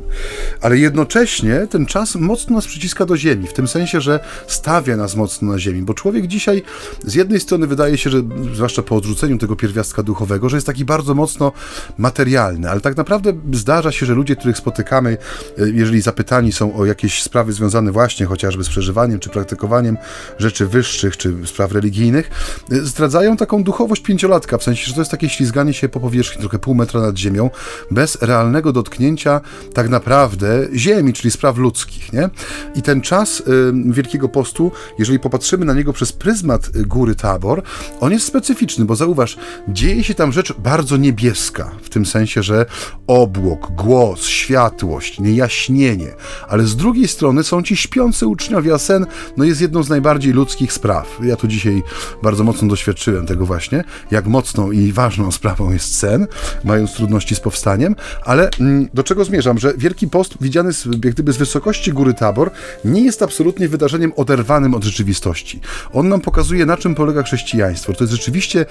[0.61, 5.15] Ale jednocześnie ten czas mocno nas przyciska do ziemi, w tym sensie, że stawia nas
[5.15, 6.63] mocno na ziemi, bo człowiek dzisiaj
[7.03, 8.21] z jednej strony wydaje się, że
[8.53, 11.51] zwłaszcza po odrzuceniu tego pierwiastka duchowego, że jest taki bardzo mocno
[11.97, 15.17] materialny, ale tak naprawdę zdarza się, że ludzie, których spotykamy,
[15.57, 19.97] e, jeżeli zapytani są o jakieś sprawy związane właśnie chociażby z przeżywaniem czy praktykowaniem
[20.39, 22.29] rzeczy wyższych czy spraw religijnych,
[22.71, 25.99] e, zdradzają taką duchowość pięciolatka, w sensie, że to jest takie takie ślizganie się po
[25.99, 27.49] powierzchni, trochę pół metra nad ziemią,
[27.91, 29.41] bez realnego dotknięcia
[29.73, 32.13] tak naprawdę ziemi, czyli spraw ludzkich.
[32.13, 32.29] Nie?
[32.75, 33.43] I ten czas y,
[33.85, 37.63] Wielkiego Postu, jeżeli popatrzymy na niego przez pryzmat y, góry Tabor,
[37.99, 39.37] on jest specyficzny, bo zauważ,
[39.67, 42.65] dzieje się tam rzecz bardzo niebieska, w tym sensie, że
[43.07, 46.13] obłok, głos, światłość, niejaśnienie,
[46.47, 49.05] ale z drugiej strony są ci śpiący uczniowie, a sen
[49.37, 51.19] no, jest jedną z najbardziej ludzkich spraw.
[51.23, 51.83] Ja tu dzisiaj
[52.23, 56.27] bardzo mocno doświadczyłem tego właśnie, jak mocną i ważną ważną sprawą jest sen,
[56.63, 61.13] mając trudności z powstaniem, ale mm, do czego zmierzam, że Wielki Post widziany z, jak
[61.13, 62.51] gdyby z wysokości góry Tabor
[62.85, 65.61] nie jest absolutnie wydarzeniem oderwanym od rzeczywistości.
[65.93, 67.93] On nam pokazuje, na czym polega chrześcijaństwo.
[67.93, 68.65] To jest rzeczywiście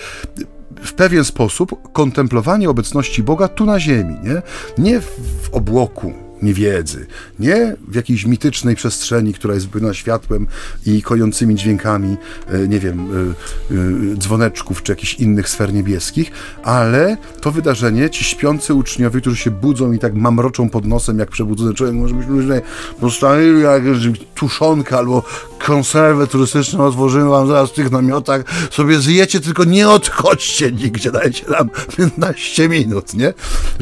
[0.83, 4.43] w pewien sposób kontemplowanie obecności Boga tu na ziemi, nie,
[4.79, 7.07] nie w obłoku, niewiedzy.
[7.39, 10.47] Nie w jakiejś mitycznej przestrzeni, która jest wypełniona światłem
[10.87, 12.17] i kojącymi dźwiękami,
[12.49, 13.75] e, nie wiem, e,
[14.13, 16.31] e, dzwoneczków czy jakichś innych sfer niebieskich,
[16.63, 21.31] ale to wydarzenie, ci śpiący uczniowie, którzy się budzą i tak mamroczą pod nosem, jak
[21.31, 22.63] przebudzony człowiek, może być luźny,
[23.01, 23.99] postawili jakąś
[24.35, 25.23] tuszonkę albo
[25.59, 31.51] konserwę turystyczną otworzymy wam zaraz w tych namiotach, sobie zjecie, tylko nie odchodźcie nigdzie, dajcie
[31.51, 33.33] nam 15 minut, nie?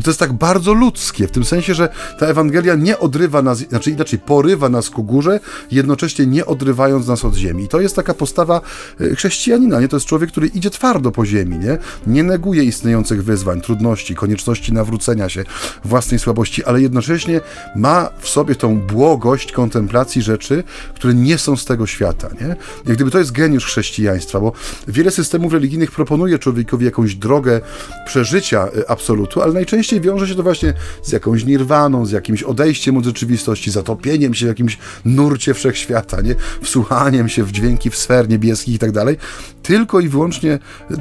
[0.02, 1.88] To jest tak bardzo ludzkie, w tym sensie, że
[2.18, 2.43] ta Ewangelia
[2.78, 7.64] nie odrywa nas, znaczy inaczej, porywa nas ku górze, jednocześnie nie odrywając nas od ziemi.
[7.64, 8.60] I to jest taka postawa
[9.00, 9.88] e, chrześcijanina, nie?
[9.88, 11.78] To jest człowiek, który idzie twardo po ziemi, nie?
[12.06, 15.44] Nie neguje istniejących wyzwań, trudności, konieczności nawrócenia się,
[15.84, 17.40] własnej słabości, ale jednocześnie
[17.76, 22.56] ma w sobie tą błogość kontemplacji rzeczy, które nie są z tego świata, nie?
[22.86, 24.52] Jak gdyby to jest geniusz chrześcijaństwa, bo
[24.88, 27.60] wiele systemów religijnych proponuje człowiekowi jakąś drogę
[28.06, 32.96] przeżycia e, absolutu, ale najczęściej wiąże się to właśnie z jakąś nirwaną, z jakimś odejściem
[32.96, 36.34] od rzeczywistości, zatopieniem się w jakimś nurcie wszechświata, nie?
[36.62, 39.16] Wsłuchaniem się w dźwięki w sfer niebieskich i tak dalej.
[39.62, 40.58] Tylko i wyłącznie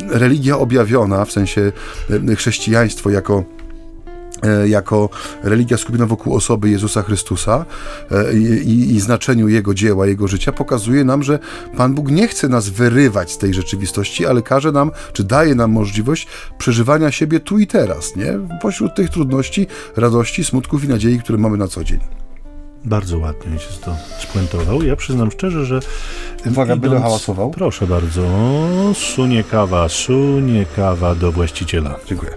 [0.07, 1.71] religia objawiona, w sensie
[2.29, 3.43] e, chrześcijaństwo jako
[4.65, 5.09] jako
[5.43, 7.65] religia skupiona wokół osoby Jezusa Chrystusa
[8.11, 11.39] e, i, i, znaczeniu Jego dzieła, Jego życia, pokazuje nam, że
[11.77, 15.71] Pan Bóg nie chce nas wyrywać z tej rzeczywistości, ale każe nam, czy daje nam
[15.71, 18.39] możliwość przeżywania siebie tu i teraz, nie?
[18.61, 21.99] Pośród tych trudności, radości, smutków i nadziei, które mamy na co dzień.
[22.85, 24.83] Bardzo ładnie się to spuentował.
[24.83, 25.79] Ja przyznam szczerze, że.
[26.45, 27.51] Uwaga, idąc, będę hałasował.
[27.51, 28.23] Proszę bardzo.
[28.93, 31.95] Sunie kawa, sunie kawa do właściciela.
[32.05, 32.31] Dziękuję.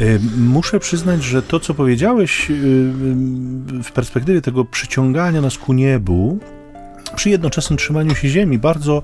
[0.00, 5.72] Y, muszę przyznać, że to, co powiedziałeś y, y, w perspektywie tego przyciągania nas ku
[5.72, 6.38] niebu,
[7.16, 8.58] przy jednoczesnym trzymaniu się ziemi.
[8.58, 9.02] Bardzo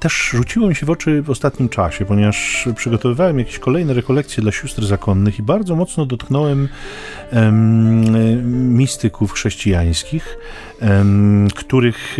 [0.00, 4.52] też rzuciło mi się w oczy w ostatnim czasie, ponieważ przygotowywałem jakieś kolejne rekolekcje dla
[4.52, 6.68] sióstr zakonnych i bardzo mocno dotknąłem
[8.44, 10.38] mistyków chrześcijańskich,
[11.54, 12.16] których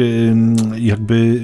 [0.77, 1.41] jakby,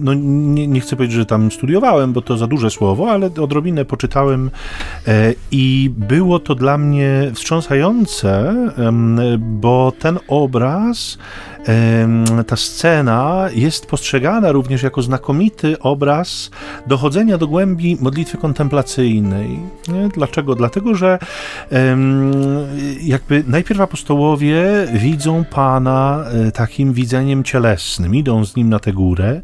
[0.00, 3.84] no nie, nie, chcę powiedzieć, że tam studiowałem, bo to za duże słowo, ale odrobinę
[3.84, 4.50] poczytałem
[5.06, 8.54] e, i było to dla mnie wstrząsające,
[9.38, 11.18] bo ten obraz
[12.46, 16.50] ta scena jest postrzegana również jako znakomity obraz
[16.86, 19.58] dochodzenia do głębi modlitwy kontemplacyjnej.
[19.88, 20.08] Nie?
[20.08, 20.54] Dlaczego?
[20.54, 21.18] Dlatego, że
[23.02, 29.40] jakby najpierw apostołowie widzą Pana e, takim widzeniem cielesnym, idą z nim na tę górę,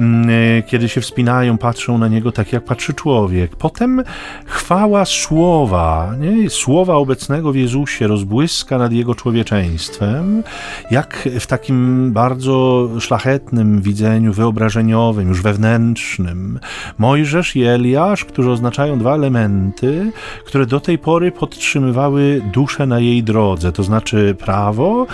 [0.00, 3.56] mm, e, kiedy się wspinają, patrzą na niego tak, jak patrzy człowiek.
[3.56, 4.02] Potem
[4.46, 6.50] chwała słowa, nie?
[6.50, 10.42] słowa obecnego w Jezusie rozbłyska nad jego człowieczeństwem,
[10.90, 16.58] jak w takim bardzo szlachetnym widzeniu wyobrażeniowym, już wewnętrznym.
[16.98, 20.12] Mojżesz i Eliasz, którzy oznaczają dwa elementy,
[20.46, 25.06] które do tej pory podtrzymywały duszę na jej drodze, to znaczy prawo,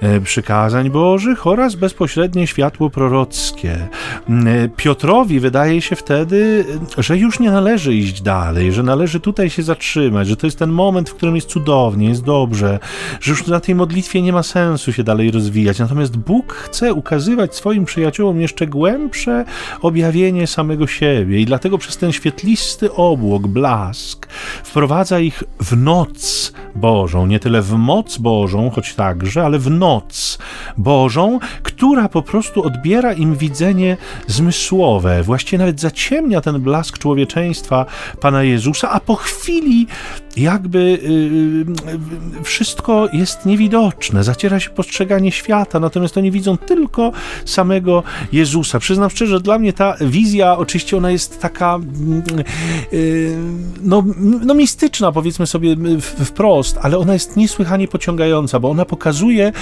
[0.00, 3.88] e, przykazań Bożych oraz bezpośrednie światło prorockie.
[4.28, 6.64] E, Piotrowi wydaje się wtedy,
[6.98, 10.70] że już nie należy iść dalej, że należy tutaj się zatrzymać, że to jest ten
[10.70, 12.78] moment, w którym jest cudownie, jest dobrze,
[13.20, 15.71] że już na tej modlitwie nie ma sensu się dalej rozwijać.
[15.78, 19.44] Natomiast Bóg chce ukazywać swoim przyjaciołom jeszcze głębsze
[19.82, 24.26] objawienie samego siebie i dlatego przez ten świetlisty obłok, blask,
[24.64, 30.38] wprowadza ich w noc Bożą, nie tyle w moc Bożą, choć także, ale w noc
[30.76, 37.86] Bożą, która po prostu odbiera im widzenie zmysłowe, właściwie nawet zaciemnia ten blask człowieczeństwa
[38.20, 39.86] Pana Jezusa, a po chwili
[40.36, 40.98] jakby
[42.36, 47.12] yy, wszystko jest niewidoczne, zaciera się postrzeganie świata, natomiast oni widzą tylko
[47.44, 48.78] samego Jezusa.
[48.78, 51.78] Przyznam szczerze, dla mnie ta wizja, oczywiście ona jest taka
[52.92, 53.36] yy,
[53.82, 54.04] no,
[54.44, 55.76] no mistyczna, powiedzmy sobie
[56.24, 59.52] wprost, ale ona jest niesłychanie pociągająca, bo ona pokazuje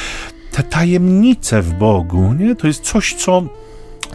[0.53, 2.55] te tajemnice w Bogu, nie?
[2.57, 3.43] To jest coś, co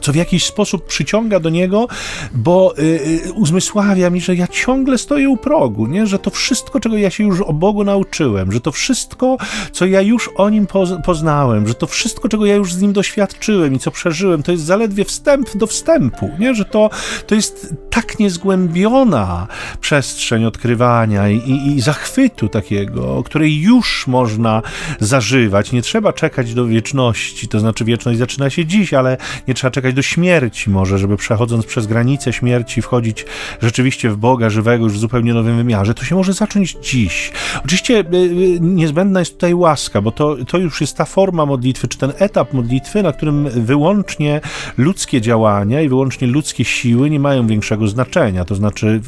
[0.02, 1.88] co w jakiś sposób przyciąga do niego,
[2.34, 2.82] bo y,
[3.28, 6.08] y, uzmysławia mi, że ja ciągle stoję u progu, nie?
[6.08, 9.38] że to wszystko, czego ja się już o Bogu nauczyłem, że to wszystko,
[9.72, 10.68] co ja już o nim
[11.06, 14.64] poznałem, że to wszystko, czego ja już z nim doświadczyłem i co przeżyłem, to jest
[14.64, 16.56] zaledwie wstęp do wstępu, nie?
[16.56, 16.90] że to,
[17.28, 19.48] to jest tak niezgłębiona
[19.82, 24.62] przestrzeń odkrywania i, i, i zachwytu takiego, której już można
[25.00, 25.72] zażywać.
[25.72, 29.85] Nie trzeba czekać do wieczności, to znaczy wieczność zaczyna się dziś, ale nie trzeba czekać
[29.86, 33.26] doczekać do śmierci może, żeby przechodząc przez granicę śmierci wchodzić
[33.62, 35.94] rzeczywiście w Boga żywego już w zupełnie nowym wymiarze.
[35.94, 37.32] To się może zacząć dziś.
[37.66, 38.04] Oczywiście
[38.62, 42.54] niezbędna jest tutaj łaska, bo to, to już jest ta forma modlitwy, czy ten etap
[42.54, 44.42] modlitwy, na którym wyłącznie
[44.78, 48.46] ludzkie działania i wyłącznie ludzkie siły nie mają większego znaczenia.
[48.46, 49.02] To znaczy,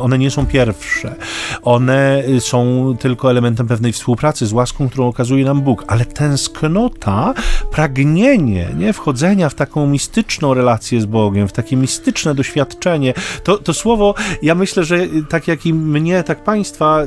[0.00, 1.14] one nie są pierwsze.
[1.62, 5.84] One są tylko elementem pewnej współpracy z łaską, którą okazuje nam Bóg.
[5.86, 7.34] Ale tęsknota,
[7.70, 13.74] pragnienie nie, wchodzenia w taką mistyczną relację z Bogiem, w takie mistyczne doświadczenie, to, to
[13.74, 17.06] słowo, ja myślę, że tak jak i mnie, tak Państwa y,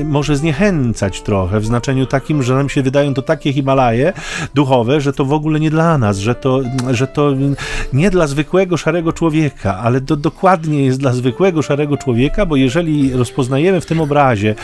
[0.00, 4.12] y, może zniechęcać trochę, w znaczeniu takim, że nam się wydają to takie Himalaje
[4.54, 7.32] duchowe, że to w ogóle nie dla nas, że to, że to
[7.92, 13.12] nie dla zwykłego szarego człowieka, ale to dokładnie jest dla zwykłego szarego człowieka, bo jeżeli
[13.12, 14.54] rozpoznajemy w tym obrazie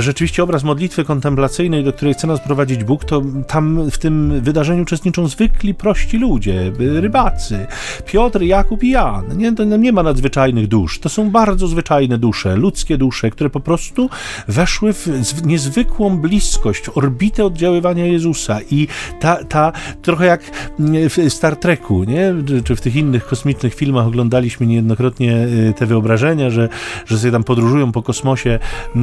[0.00, 4.82] rzeczywiście obraz modlitwy kontemplacyjnej, do której chce nas prowadzić Bóg, to tam w tym wydarzeniu
[4.82, 7.66] uczestniczą zwykli, prości ludzie, rybacy,
[8.06, 9.38] Piotr, Jakub i Jan.
[9.38, 10.98] Nie, to nie ma nadzwyczajnych dusz.
[10.98, 14.10] To są bardzo zwyczajne dusze, ludzkie dusze, które po prostu
[14.48, 18.88] weszły w niezwykłą bliskość, w orbitę oddziaływania Jezusa i
[19.20, 22.34] ta, ta trochę jak w Star Treku, nie?
[22.64, 26.68] czy w tych innych kosmicznych filmach oglądaliśmy niejednokrotnie e, te wyobrażenia, że,
[27.06, 29.02] że sobie tam podróżują po kosmosie e, e,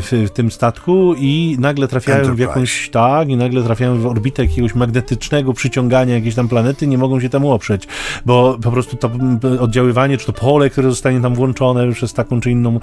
[0.00, 2.46] w, w tym statku i nagle trafiają Enterprise.
[2.46, 6.98] w jakąś, tak, i nagle trafiają w orbitę jakiegoś magnetycznego przyciągania jakiejś tam planety, nie
[6.98, 7.88] mogą się temu oprzeć,
[8.26, 9.10] bo po prostu to
[9.60, 12.80] oddziaływanie, czy to pole, które zostanie tam włączone przez taką czy inną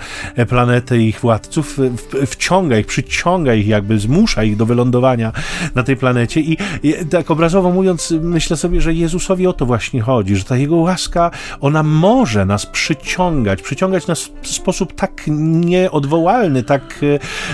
[0.50, 1.78] planetę i ich władców,
[2.26, 5.32] wciąga ich, przyciąga ich jakby, zmusza ich do wylądowania
[5.76, 10.02] na tej planecie i, i tak obrazowo mówiąc, myślę sobie, że Jezusowi o to właśnie
[10.02, 16.64] chodzi, że ta Jego łaska, ona może nas przyciągać, przyciągać nas w sposób tak nieodwołalny,
[16.64, 17.00] tak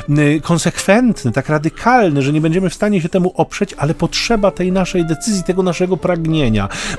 [0.10, 4.72] e, konsekwentny, tak radykalny, że nie będziemy w stanie się temu oprzeć, ale potrzeba tej
[4.72, 6.23] naszej decyzji, tego naszego pragnienia,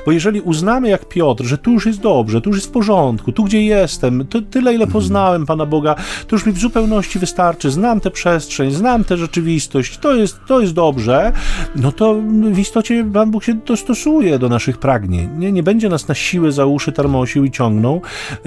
[0.05, 3.31] bo jeżeli uznamy jak Piotr, że tu już jest dobrze, tu już jest w porządku,
[3.31, 5.95] tu gdzie jestem, to tyle ile poznałem Pana Boga,
[6.27, 10.61] to już mi w zupełności wystarczy, znam tę przestrzeń, znam tę rzeczywistość, to jest, to
[10.61, 11.31] jest dobrze,
[11.75, 12.15] no to
[12.51, 15.29] w istocie Pan Bóg się dostosuje do naszych pragnień.
[15.37, 18.01] Nie, nie będzie nas na siłę za uszy tarmosił i ciągnął,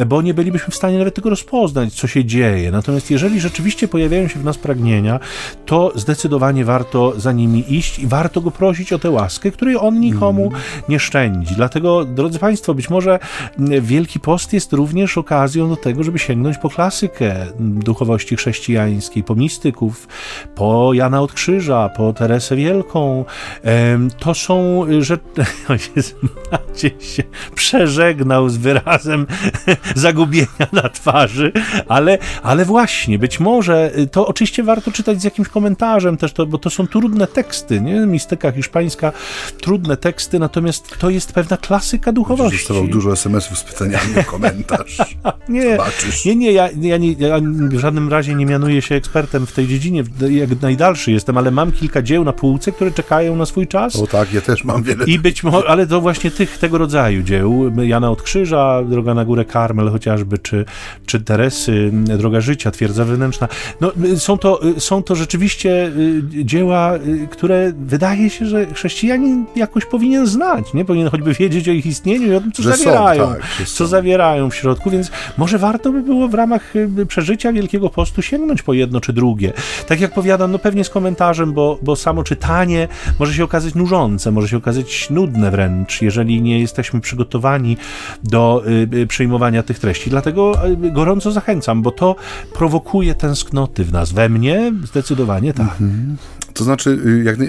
[0.07, 2.71] bo nie bylibyśmy w stanie nawet tego rozpoznać, co się dzieje.
[2.71, 5.21] Natomiast jeżeli rzeczywiście pojawiają się w nas pragnienia,
[5.67, 10.01] to zdecydowanie warto za nimi iść i warto go prosić o tę łaskę, której on
[10.01, 10.58] nikomu mm.
[10.89, 11.55] Nie szczędzi.
[11.55, 13.19] Dlatego, drodzy Państwo, być może
[13.81, 20.09] Wielki Post jest również okazją do tego, żeby sięgnąć po klasykę duchowości chrześcijańskiej, po mistyków,
[20.55, 23.25] po Jana od Krzyża, po Teresę Wielką.
[24.19, 25.23] To są rzeczy...
[26.53, 27.23] Maciej się
[27.55, 29.27] przeżegnał z wyrazem
[29.95, 31.53] zagubienia na twarzy,
[31.89, 36.59] ale, ale właśnie, być może to oczywiście warto czytać z jakimś komentarzem też, to, bo
[36.59, 37.95] to są trudne teksty, nie?
[37.95, 39.13] Mistyka hiszpańska,
[39.61, 42.59] trudne teksty, natomiast to jest pewna klasyka duchowości.
[42.59, 44.99] Dostawał dużo SMS-ów z pytaniami o komentarz.
[45.49, 46.25] nie, Zobaczysz.
[46.25, 49.67] nie, nie, ja, ja, nie, ja w żadnym razie nie mianuję się ekspertem w tej
[49.67, 53.97] dziedzinie, jak najdalszy jestem, ale mam kilka dzieł na półce, które czekają na swój czas.
[53.97, 55.05] O tak, ja też mam wiele.
[55.05, 59.25] I być może, ale to właśnie tych, tego rodzaju dzieł, Jana od Krzyża, Droga na
[59.25, 60.65] górę Karmel chociażby, czy,
[61.07, 63.49] czy Teresy, Droga Życia, Twierdza Wewnętrzna.
[63.81, 69.85] No, są, to, są to rzeczywiście y, dzieła, y, które wydaje się, że chrześcijanin jakoś
[69.85, 70.38] powinien znać,
[70.75, 70.85] nie?
[70.85, 73.27] Powinien choćby wiedzieć o ich istnieniu i o tym, co że zawierają.
[73.27, 73.87] Są, tak, co są.
[73.87, 78.63] zawierają w środku, więc może warto by było w ramach y, przeżycia Wielkiego Postu sięgnąć
[78.63, 79.53] po jedno czy drugie.
[79.87, 84.31] Tak jak powiadam, no pewnie z komentarzem, bo, bo samo czytanie może się okazać nużące,
[84.31, 87.77] może się okazać nudne wręcz, jeżeli nie jesteśmy przygotowani
[88.25, 88.63] do
[88.95, 90.11] y, przyjmowania tych treści.
[90.11, 92.17] Dlatego y, gorąco zachęcam, bo to
[92.55, 94.13] prowokuje tęsknoty w nas.
[94.13, 95.71] We mnie zdecydowanie tak.
[95.81, 96.17] Mhm.
[96.55, 97.49] To znaczy, jak nie,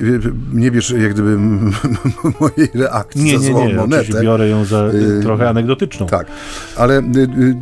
[0.54, 1.38] nie bierz jak gdyby
[2.40, 4.22] mojej reakcji nie, za złą nie, nie, monetę.
[4.22, 6.06] biorę ją za y, trochę anegdotyczną.
[6.06, 6.28] Tak,
[6.76, 7.04] ale y,
[7.40, 7.56] y,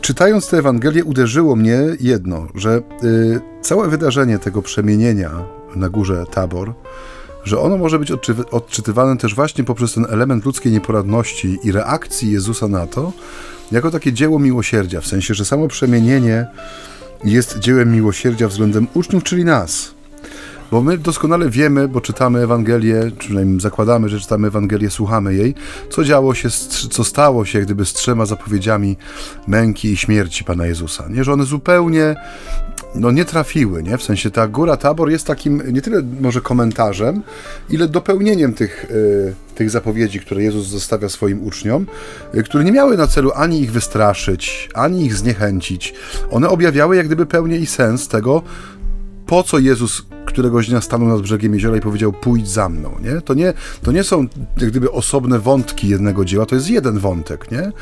[0.00, 5.30] czytając tę Ewangelię uderzyło mnie jedno, że y, całe wydarzenie tego przemienienia
[5.76, 6.74] na górze Tabor
[7.44, 8.12] że ono może być
[8.50, 13.12] odczytywane też właśnie poprzez ten element ludzkiej nieporadności i reakcji Jezusa na to,
[13.72, 16.46] jako takie dzieło miłosierdzia, w sensie, że samo przemienienie
[17.24, 19.94] jest dziełem miłosierdzia względem uczniów, czyli nas.
[20.70, 25.54] Bo my doskonale wiemy, bo czytamy Ewangelię, przynajmniej zakładamy, że czytamy Ewangelię, słuchamy jej,
[25.90, 26.48] co działo się,
[26.90, 28.96] co stało się gdyby z trzema zapowiedziami
[29.46, 31.04] męki i śmierci Pana Jezusa.
[31.08, 32.16] Nie, że one zupełnie
[32.94, 33.98] no, nie trafiły, nie?
[33.98, 37.22] W sensie ta góra Tabor jest takim nie tyle może komentarzem,
[37.70, 41.86] ile dopełnieniem tych, y, tych zapowiedzi, które Jezus zostawia swoim uczniom,
[42.34, 45.94] y, które nie miały na celu ani ich wystraszyć, ani ich zniechęcić.
[46.30, 48.42] One objawiały jak gdyby pełnię i sens tego,
[49.26, 50.02] po co Jezus
[50.32, 53.20] któregoś dnia stanął nad brzegiem jeziora i powiedział, pójdź za mną, nie?
[53.20, 57.50] To nie, to nie są jak gdyby osobne wątki jednego dzieła, to jest jeden wątek,
[57.50, 57.72] nie?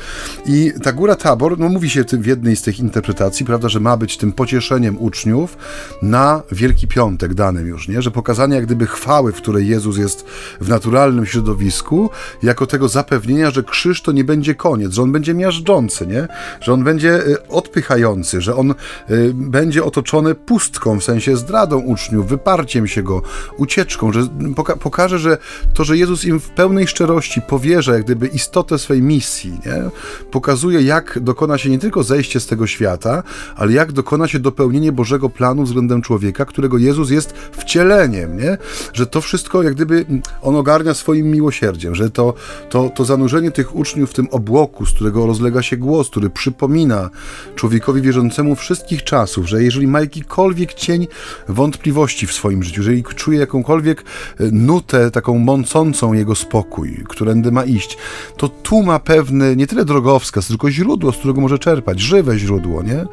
[0.45, 3.97] I ta góra Tabor, no mówi się w jednej z tych interpretacji, prawda, że ma
[3.97, 5.57] być tym pocieszeniem uczniów
[6.01, 8.01] na Wielki Piątek danym już, nie?
[8.01, 10.25] Że pokazanie jak gdyby chwały, w której Jezus jest
[10.61, 12.09] w naturalnym środowisku,
[12.43, 16.27] jako tego zapewnienia, że krzyż to nie będzie koniec, że on będzie miażdżący, nie?
[16.61, 22.27] Że on będzie y, odpychający, że on y, będzie otoczony pustką, w sensie zdradą uczniów,
[22.39, 23.21] wyparciem się go,
[23.57, 25.37] ucieczką, że poka pokaże, że
[25.73, 29.89] to, że Jezus im w pełnej szczerości powierza jak gdyby istotę swej misji, nie?
[30.31, 33.23] pokazuje jak dokona się nie tylko zejście z tego świata,
[33.55, 38.57] ale jak dokona się dopełnienie Bożego planu względem człowieka, którego Jezus jest wcieleniem, nie?
[38.93, 40.05] że to wszystko jak gdyby
[40.41, 42.33] on ogarnia swoim miłosierdziem, że to,
[42.69, 47.09] to, to zanurzenie tych uczniów w tym obłoku, z którego rozlega się głos, który przypomina
[47.55, 51.07] człowiekowi wierzącemu wszystkich czasów, że jeżeli ma jakikolwiek cień
[51.47, 54.01] wątpliwości w swoim życiu, jeżeli czuje jakąkolwiek
[54.39, 57.97] e, nutę taką mącącą jego spokój, którędy ma iść,
[58.37, 62.83] to tu ma pewny, nie tyle drogowskaz, tylko źródło, z którego może czerpać, żywe źródło,
[62.83, 63.05] nie?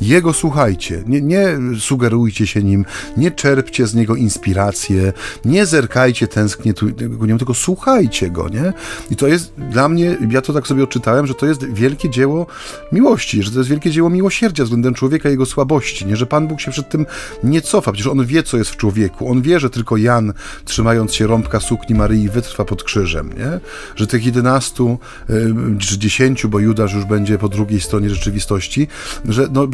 [0.00, 1.46] Jego słuchajcie, nie, nie
[1.78, 2.84] sugerujcie się nim,
[3.16, 5.12] nie czerpcie z niego inspirację,
[5.44, 6.74] nie zerkajcie tęsknie
[7.18, 8.72] ku niemu, tylko słuchajcie go, nie?
[9.10, 12.46] I to jest dla mnie, ja to tak sobie odczytałem, że to jest wielkie dzieło
[12.92, 16.16] miłości, że to jest wielkie dzieło miłosierdzia względem człowieka i jego słabości, nie?
[16.16, 17.06] Że Pan Bóg się przed tym
[17.44, 20.32] nie cofa, przecież On wie, co jest w człowieku, On wie, że tylko Jan,
[20.64, 23.60] trzymając się rąbka sukni Maryi, wytrwa pod krzyżem, nie?
[23.96, 24.98] Że tych jedenastu
[25.78, 28.88] czy dziesięciu, bo Judasz już będzie po drugiej stronie rzeczywistości,
[29.28, 29.66] że no,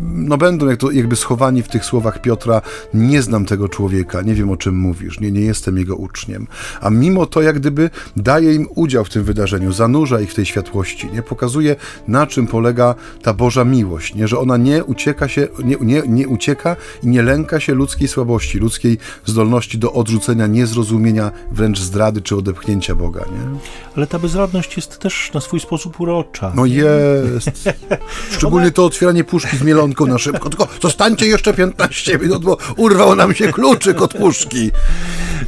[0.00, 2.62] no będą jak to, jakby schowani w tych słowach Piotra,
[2.94, 6.46] nie znam tego człowieka, nie wiem o czym mówisz, nie, nie jestem jego uczniem.
[6.80, 10.46] A mimo to jak gdyby daje im udział w tym wydarzeniu, zanurza ich w tej
[10.46, 11.22] światłości, nie?
[11.22, 11.76] Pokazuje
[12.08, 14.28] na czym polega ta Boża miłość, nie?
[14.28, 18.19] Że ona nie ucieka się, nie, nie, nie ucieka i nie lęka się ludzkiej słabości,
[18.60, 23.58] ludzkiej zdolności do odrzucenia, niezrozumienia, wręcz zdrady czy odepchnięcia Boga, nie?
[23.96, 26.52] Ale ta bezradność jest też na swój sposób urocza.
[26.54, 27.50] No jest.
[28.36, 30.48] Szczególnie to otwieranie puszki z mielonką na szybko.
[30.48, 34.70] Tylko zostańcie jeszcze 15 minut, bo urwał nam się kluczyk od puszki.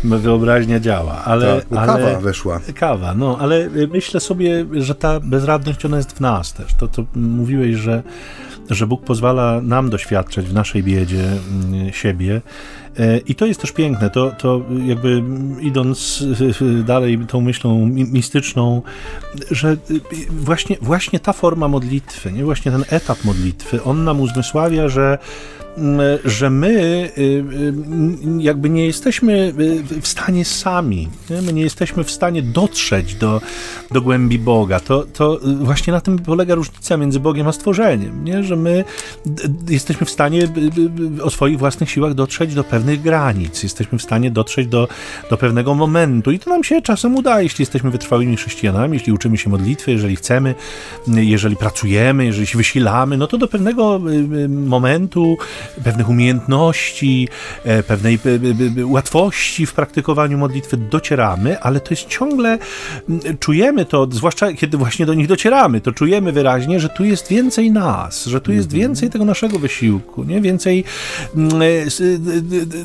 [0.04, 1.62] Wyobraźnia działa, ale...
[1.70, 2.60] Tak, ale kawa weszła.
[2.74, 6.74] Kawa, no, ale myślę sobie, że ta bezradność, ona jest w nas też.
[6.74, 8.02] To, co mówiłeś, że,
[8.70, 12.40] że Bóg pozwala nam doświadczać w naszej biedzie mm, siebie,
[13.26, 15.22] I to jest też piękne, to, to jakby
[15.60, 16.24] idąc
[16.84, 18.82] dalej tą myślą mistyczną,
[19.50, 19.76] że
[20.30, 22.44] właśnie, właśnie ta forma modlitwy, nie?
[22.44, 25.18] właśnie ten etap modlitwy, on nam uzmysławia, że
[26.24, 26.70] że my
[27.18, 27.42] y, y,
[28.38, 29.52] jakby nie jesteśmy
[29.92, 31.08] y, w stanie sami,
[31.42, 33.40] my nie jesteśmy w stanie dotrzeć do,
[33.90, 34.80] do głębi Boga.
[34.80, 38.44] To, to właśnie na tym polega różnica między Bogiem a stworzeniem, nie?
[38.44, 38.84] że my
[39.68, 40.48] jesteśmy w stanie
[41.22, 44.88] o swoich własnych siłach dotrzeć do pewnych granic, jesteśmy w stanie dotrzeć do,
[45.30, 49.38] do pewnego momentu i to nam się czasem uda, jeśli jesteśmy wytrwałymi chrześcijanami, jeśli uczymy
[49.38, 50.54] się modlitwy, jeżeli chcemy,
[51.06, 54.00] jeżeli pracujemy, jeżeli się wysilamy, no to do pewnego
[54.48, 55.36] momentu
[55.84, 57.28] pewnych umiejętności,
[57.64, 58.18] e, pewnej
[58.84, 62.58] łatwości w praktykowaniu modlitwy docieramy, ale to jest ciągle,
[63.40, 67.70] czujemy to, zwłaszcza kiedy właśnie do nich docieramy, to czujemy wyraźnie, że tu jest więcej
[67.70, 68.80] nas, że tu jest mhm.
[68.80, 70.40] więcej tego naszego wysiłku, nie?
[70.40, 70.84] więcej
[71.36, 71.90] e,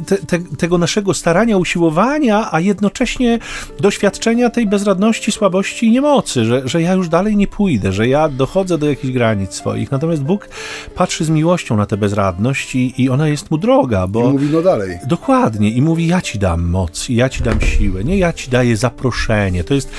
[0.05, 3.39] te, te, tego naszego starania, usiłowania, a jednocześnie
[3.79, 8.29] doświadczenia tej bezradności, słabości i niemocy, że, że ja już dalej nie pójdę, że ja
[8.29, 9.91] dochodzę do jakichś granic swoich.
[9.91, 10.49] Natomiast Bóg
[10.95, 14.29] patrzy z miłością na tę bezradność i, i ona jest mu droga, bo...
[14.29, 14.97] I mówi no dalej.
[15.07, 15.71] Dokładnie.
[15.71, 18.17] I mówi, ja ci dam moc, ja ci dam siłę, nie?
[18.17, 19.63] Ja ci daję zaproszenie.
[19.63, 19.91] To jest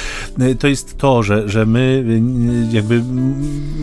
[0.58, 2.04] to, jest to że, że my
[2.72, 3.02] jakby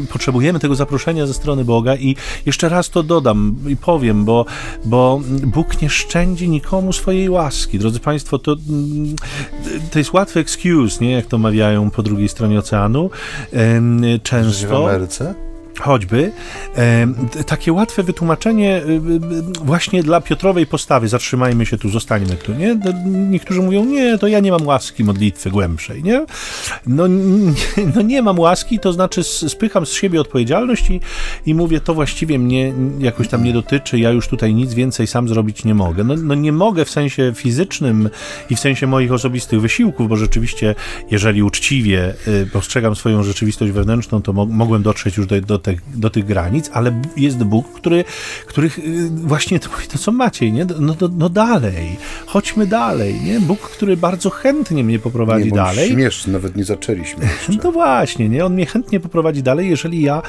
[0.09, 4.45] potrzebujemy tego zaproszenia ze strony Boga i jeszcze raz to dodam i powiem, bo,
[4.85, 7.79] bo Bóg nie szczędzi nikomu swojej łaski.
[7.79, 8.55] Drodzy Państwo, to,
[9.91, 11.11] to jest łatwy excuse, nie?
[11.11, 13.09] Jak to mawiają po drugiej stronie oceanu.
[14.23, 14.67] Często...
[14.67, 15.44] W Ameryce?
[15.79, 16.31] Choćby,
[16.77, 17.07] e,
[17.47, 18.83] takie łatwe wytłumaczenie e,
[19.63, 22.79] właśnie dla Piotrowej postawy, zatrzymajmy się tu, zostańmy tu, nie?
[23.05, 26.25] Niektórzy mówią, nie, to ja nie mam łaski modlitwy głębszej, nie?
[26.87, 27.03] No,
[27.95, 30.99] no nie mam łaski, to znaczy spycham z siebie odpowiedzialność i,
[31.45, 35.27] i mówię, to właściwie mnie jakoś tam nie dotyczy, ja już tutaj nic więcej sam
[35.27, 36.03] zrobić nie mogę.
[36.03, 38.09] No, no nie mogę w sensie fizycznym
[38.49, 40.75] i w sensie moich osobistych wysiłków, bo rzeczywiście,
[41.11, 42.13] jeżeli uczciwie
[42.53, 46.69] postrzegam swoją rzeczywistość wewnętrzną, to mo mogłem dotrzeć już do, do te, do tych granic,
[46.73, 48.03] ale jest Bóg, który,
[48.47, 48.69] który
[49.09, 50.65] właśnie to to, co Maciej, nie?
[50.65, 53.39] No, no, no dalej, chodźmy dalej, nie?
[53.39, 55.89] Bóg, który bardzo chętnie mnie poprowadzi nie, dalej.
[55.89, 57.63] Śmieszny, nawet nie zaczęliśmy jeszcze.
[57.63, 58.45] No właśnie, nie?
[58.45, 60.21] On mnie chętnie poprowadzi dalej, jeżeli ja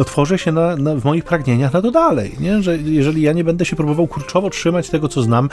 [0.00, 2.62] otworzę się na, na, w moich pragnieniach na to dalej, nie?
[2.62, 5.48] Że jeżeli ja nie będę się próbował kurczowo trzymać tego, co znam,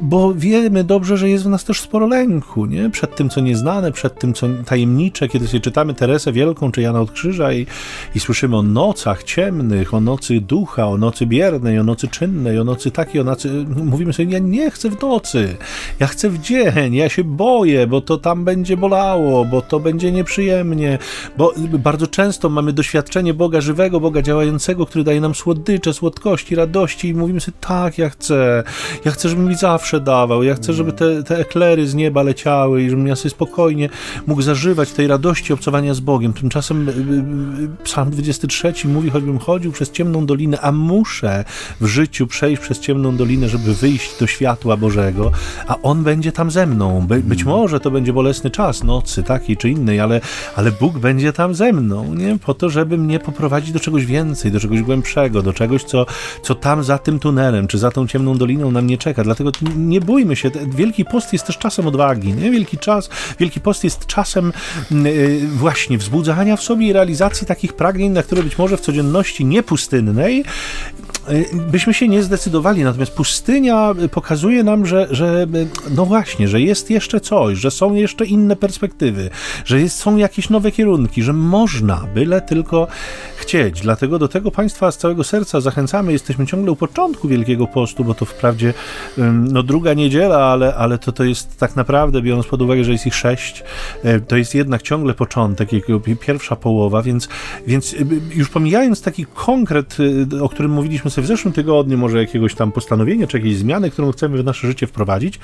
[0.00, 2.90] bo wiemy dobrze, że jest w nas też sporo lęku, nie?
[2.90, 7.00] Przed tym, co nieznane, przed tym, co tajemnicze, kiedy sobie czytamy Teresę Wielką czy Jana
[7.00, 7.66] od Krzyża i,
[8.14, 12.64] i słyszymy o nocach ciemnych, o nocy ducha, o nocy biernej, o nocy czynnej, o
[12.64, 13.66] nocy takiej, o nocy...
[13.84, 15.56] Mówimy sobie, ja nie chcę w nocy,
[16.00, 20.12] ja chcę w dzień, ja się boję, bo to tam będzie bolało, bo to będzie
[20.12, 20.98] nieprzyjemnie,
[21.38, 27.08] bo bardzo często mamy doświadczenie Boga żywego, Boga działającego, który daje nam słodycze, słodkości, radości
[27.08, 28.62] i mówimy sobie, tak, ja chcę,
[29.04, 32.82] ja chcę, żeby mi zawsze dawał, ja chcę, żeby te, te eklery z nieba leciały
[32.82, 33.88] i żebym ja sobie spokojnie
[34.26, 36.32] mógł zażywać tej radości obcowania z Bogiem.
[36.32, 36.94] Tymczasem y, y,
[37.64, 41.44] y, Psalm 23 mówi, choćbym chodził przez ciemną dolinę, a muszę
[41.80, 45.30] w życiu przejść przez ciemną dolinę, żeby wyjść do światła Bożego,
[45.66, 47.06] a On będzie tam ze mną.
[47.06, 47.54] By, być mm.
[47.54, 50.20] może to będzie bolesny czas, nocy takiej czy innej, ale,
[50.56, 52.38] ale Bóg będzie tam ze mną, nie?
[52.38, 56.06] Po to, żeby mnie poprowadzić do czegoś więcej, do czegoś głębszego, do czegoś, co,
[56.42, 59.24] co tam za tym tunelem, czy za tą ciemną doliną nam nie czeka.
[59.24, 60.50] Dlatego nie bójmy się.
[60.66, 62.50] Wielki Post jest też czasem odwagi, nie?
[62.50, 64.52] Wielki czas, Wielki Post jest czasem
[64.90, 69.44] yy, właśnie wzbudzania w sobie i realizacji takich pragnień, na które być może w codzienności
[69.44, 70.44] niepustynnej
[71.30, 72.84] Y, byśmy się nie zdecydowali.
[72.84, 77.94] Natomiast pustynia pokazuje nam, że, że y, no właśnie, że jest jeszcze coś, że są
[77.94, 79.30] jeszcze inne perspektywy,
[79.64, 82.86] że jest, są jakieś nowe kierunki, że można, byle tylko
[83.36, 83.80] chcieć.
[83.80, 86.12] Dlatego do tego Państwa z całego serca zachęcamy.
[86.12, 88.74] Jesteśmy ciągle u początku Wielkiego Postu, bo to wprawdzie
[89.32, 93.06] no, druga niedziela, ale, ale to, to jest tak naprawdę, biorąc pod uwagę, że jest
[93.06, 93.64] ich sześć,
[94.04, 95.68] y, to jest jednak ciągle początek,
[96.20, 97.28] pierwsza połowa, więc,
[97.66, 97.94] więc
[98.34, 99.96] już pomijając taki konkret,
[100.40, 104.12] o którym mówiliśmy sobie w zeszłym tygodniu, może jakiegoś tam postanowienia, czy jakiejś zmiany, którą
[104.12, 105.38] chcemy w nasze życie wprowadzić e,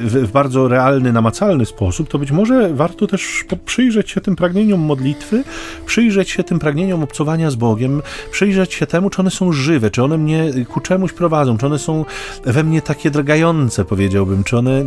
[0.00, 5.44] w, bardzo realny, namacalny sposób, to być może warto też przyjrzeć się tym pragnieniom modlitwy,
[5.86, 10.02] przyjrzeć się tym pragnieniom obcowania z Bogiem, przyjrzeć się temu, czy one są żywe, czy
[10.02, 12.04] one mnie ku czemuś prowadzą, czy one są
[12.44, 14.84] we mnie takie drgające, powiedziałbym, czy one,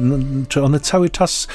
[0.47, 1.47] czy one cały czas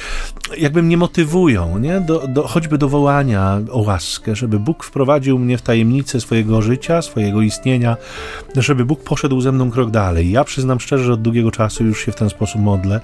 [0.59, 2.01] jakby mnie motywują, nie?
[2.01, 7.03] Do, do, choćby do wołania o łaskę, żeby Bóg wprowadził mnie w tajemnicę swojego życia,
[7.03, 7.97] swojego istnienia,
[8.57, 10.31] żeby Bóg poszedł ze mną krok dalej.
[10.31, 13.01] Ja przyznam szczerze, że od długiego czasu już się w ten sposób modlę,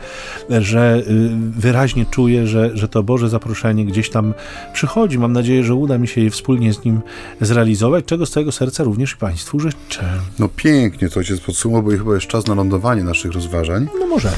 [0.50, 1.30] że y,
[1.60, 4.34] wyraźnie czuję, że, że to Boże zaproszenie gdzieś tam
[4.72, 5.18] przychodzi.
[5.18, 7.00] Mam nadzieję, że uda mi się je wspólnie z Nim
[7.40, 10.04] zrealizować, czego z całego serca również Państwu życzę.
[10.38, 13.88] No pięknie to ojciec podsumował, bo chyba jest czas na lądowanie naszych rozważań.
[14.00, 14.34] No możemy.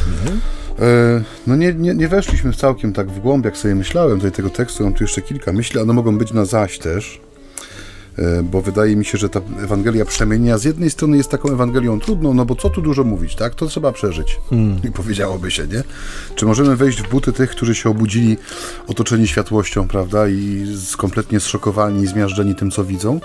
[0.78, 4.50] E, no nie, nie, nie weszliśmy całkiem tak w głąb, jak sobie myślałem do tego
[4.50, 4.84] tekstu.
[4.84, 7.20] Mam tu jeszcze kilka myśli, one mogą być na zaś też.
[8.20, 12.00] E, bo wydaje mi się, że ta Ewangelia przemienia z jednej strony jest taką Ewangelią
[12.00, 13.54] trudną, no bo co tu dużo mówić, tak?
[13.54, 14.40] To trzeba przeżyć.
[14.50, 14.78] Hmm.
[14.88, 15.82] I powiedziałoby się, nie?
[16.34, 18.36] Czy możemy wejść w buty tych, którzy się obudzili
[18.86, 20.28] otoczeni światłością, prawda?
[20.28, 20.66] I
[20.96, 23.20] kompletnie zszokowani i zmiażdżeni tym, co widzą?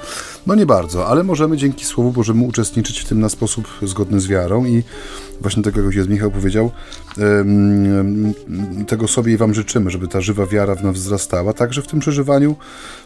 [0.48, 4.28] No nie bardzo, ale możemy dzięki Słowu Bożemu uczestniczyć w tym na sposób zgodny z
[4.28, 4.84] wiarą i
[5.41, 6.71] właśnie tego, jak jest Michał powiedział,
[8.88, 11.99] tego sobie i Wam życzymy, żeby ta żywa wiara w nas wzrastała, także w tym
[11.99, 12.55] przeżywaniu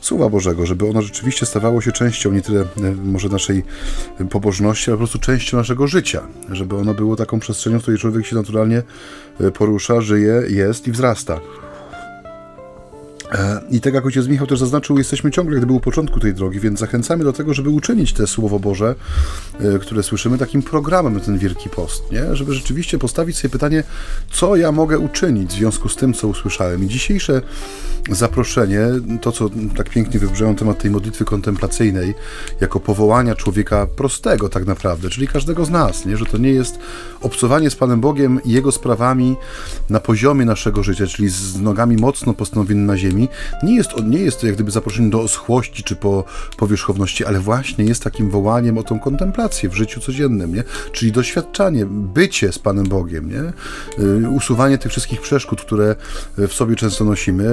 [0.01, 2.65] Słowa Bożego, żeby ono rzeczywiście stawało się częścią nie tyle
[3.03, 3.63] może naszej
[4.30, 6.21] pobożności, ale po prostu częścią naszego życia,
[6.51, 8.84] żeby ono było taką przestrzenią, w której człowiek się naturalnie
[9.39, 11.39] e, porusza, żyje, jest i wzrasta.
[13.32, 16.59] E, I tak jak ojciec Michał też zaznaczył, jesteśmy ciągle gdyby u początku tej drogi,
[16.59, 18.95] więc zachęcamy do tego, żeby uczynić te Słowo Boże,
[19.59, 22.36] e, które słyszymy, takim programem ten Wielki Post, nie?
[22.36, 23.84] Żeby rzeczywiście postawić sobie pytanie,
[24.32, 26.84] co ja mogę uczynić w związku z tym, co usłyszałem.
[26.84, 27.41] I dzisiejsze
[28.09, 28.82] zaproszenie,
[29.21, 32.13] to co tak pięknie wybrzmiało temat tej modlitwy kontemplacyjnej,
[32.61, 36.17] jako powołania człowieka prostego tak naprawdę, czyli każdego z nas, nie?
[36.17, 36.80] Że to nie jest
[37.21, 39.36] obcowanie z Panem Bogiem i Jego sprawami
[39.89, 43.18] na poziomie naszego życia, czyli z nogami mocno postanowionymi na ziemi,
[43.63, 46.24] nie jest, nie jest to jak gdyby zaproszenie do oschłości czy po
[46.57, 50.63] powierzchowności, ale właśnie jest takim wołaniem o tą kontemplację w życiu codziennym, nie?
[50.91, 53.53] czyli doświadczanie, bycie z Panem Bogiem, nie?
[54.03, 55.95] Y, usuwanie tych wszystkich przeszkód, które
[56.38, 57.43] w sobie często nosimy,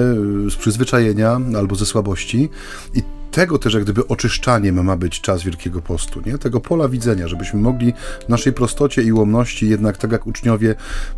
[0.47, 2.49] y, z przyzwyczajenia albo ze słabości
[2.93, 3.03] i
[3.37, 6.37] tego też jak gdyby oczyszczaniem ma być czas Wielkiego Postu, nie?
[6.37, 7.93] tego pola widzenia, żebyśmy mogli
[8.25, 10.75] w naszej prostocie i łomności jednak tak jak uczniowie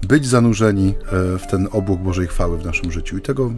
[0.07, 3.17] być zanurzeni e, w ten obłok Bożej chwały w naszym życiu.
[3.17, 3.51] I tego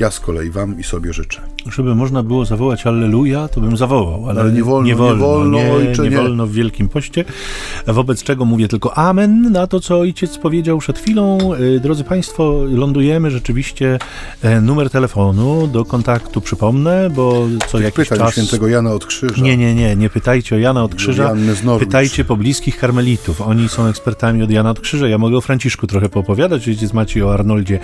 [0.00, 1.40] ja z kolei Wam i sobie życzę.
[1.66, 5.20] Żeby można było zawołać Alleluja, to bym zawołał, ale, ale nie wolno, nie wolno, nie,
[5.20, 7.24] wolno, nie, ojcze, nie, nie wolno w Wielkim Poście,
[7.86, 11.54] wobec czego mówię tylko Amen na to, co Ojciec powiedział przed chwilą.
[11.54, 13.98] E, drodzy Państwo, lądujemy rzeczywiście
[14.42, 18.32] e, numer telefonu do kontaktu, przypomnę, bo co jak pytać czas...
[18.32, 19.42] świętego Jana od Krzyża.
[19.42, 21.34] Nie, nie, nie, nie pytajcie o Jana od Krzyża.
[21.78, 23.40] Pytajcie pobliskich karmelitów.
[23.40, 25.08] Oni są ekspertami od Jana od Krzyża.
[25.08, 26.68] Ja mogę o Franciszku trochę poopowiadać.
[26.68, 27.78] Ojciec Maciej o Arnoldzie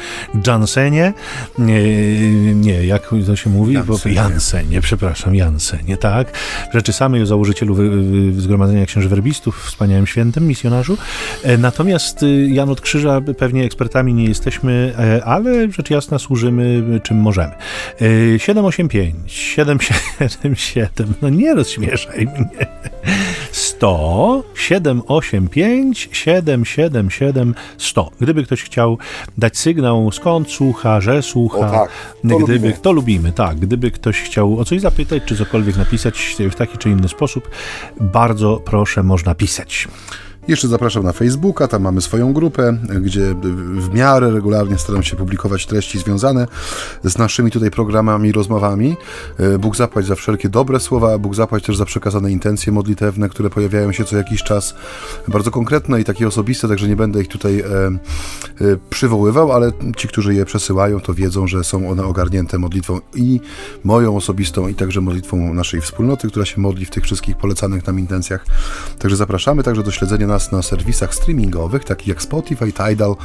[0.47, 1.13] Jansenie.
[1.59, 3.75] Nie, nie jak to się mówi?
[3.75, 6.33] Jansenie, Jansenie przepraszam, Jansenie, tak.
[6.75, 7.77] Rzeczy samej o założycielu
[8.39, 10.99] Zgromadzenia Księży Werbistów, wspaniałym świętym, misjonarzu.
[11.43, 17.01] E, natomiast y, Jan od Krzyża pewnie ekspertami nie jesteśmy, e, ale rzecz jasna służymy
[17.03, 17.53] czym możemy.
[18.39, 19.98] 785, 7, 7
[20.29, 21.15] 4, 7.
[21.23, 22.67] No nie rozśmieszaj mnie.
[23.53, 28.11] 100 785 777 100.
[28.21, 28.99] Gdyby ktoś chciał
[29.39, 31.91] dać sygnał, skąd słucha, że słucha, o tak,
[32.29, 32.75] to gdyby lubimy.
[32.83, 33.59] to lubimy, tak.
[33.59, 37.51] Gdyby ktoś chciał o coś zapytać, czy cokolwiek napisać w taki czy inny sposób,
[38.01, 39.89] bardzo proszę, można pisać.
[40.49, 43.35] Jeszcze zapraszam na Facebooka, tam mamy swoją grupę, gdzie
[43.75, 46.47] w miarę regularnie staram się publikować treści związane
[47.05, 48.97] z naszymi tutaj programami rozmowami.
[49.39, 53.51] E, Bóg zapłać za wszelkie dobre słowa, Bóg zapłać też za przekazane intencje modlitewne, które
[53.51, 54.75] pojawiają się co jakiś czas.
[55.29, 57.99] Bardzo konkretne i takie osobiste, także nie będę ich tutaj e, e,
[58.91, 63.41] przywoływał, ale ci, którzy je przesyłają, to wiedzą, że są one ogarnięte modlitwą i
[63.85, 67.99] moją osobistą, i także modlitwą naszej wspólnoty, która się modli w tych wszystkich polecanych nam
[67.99, 68.47] intencjach.
[68.99, 73.17] Także zapraszamy także do śledzenia nas na serwisach streamingowych, takich jak Spotify, Tidal,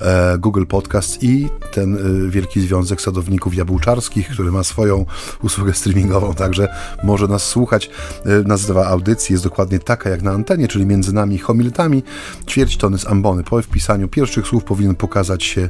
[0.00, 5.06] e, Google Podcast i ten e, wielki związek sadowników jabłczarskich, który ma swoją
[5.42, 6.68] usługę streamingową, także
[7.02, 7.90] może nas słuchać.
[8.26, 12.02] E, nazwa audycji jest dokładnie taka jak na antenie, czyli między nami homilitami
[12.48, 13.44] ćwierć tony z ambony.
[13.44, 15.68] Po wpisaniu pierwszych słów powinien pokazać się,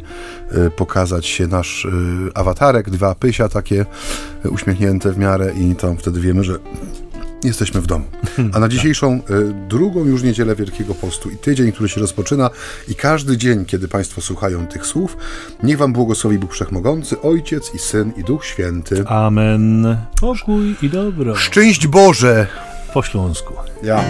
[0.77, 1.87] pokazać się nasz
[2.35, 3.87] awatarek, dwa pysia takie
[4.51, 6.59] uśmiechnięte w miarę i to wtedy wiemy, że
[7.45, 8.05] jesteśmy w domu.
[8.53, 12.51] A na dzisiejszą y, drugą już niedzielę Wielkiego Postu i tydzień, który się rozpoczyna
[12.89, 15.17] i każdy dzień, kiedy Państwo słuchają tych słów,
[15.63, 19.05] niech Wam błogosławi Bóg Wszechmogący, Ojciec i Syn i Duch Święty.
[19.07, 19.97] Amen.
[20.21, 21.37] Pokój i dobro.
[21.37, 22.47] Szczęść Boże!
[22.95, 23.55] Po śląsku.
[23.83, 24.05] Ja.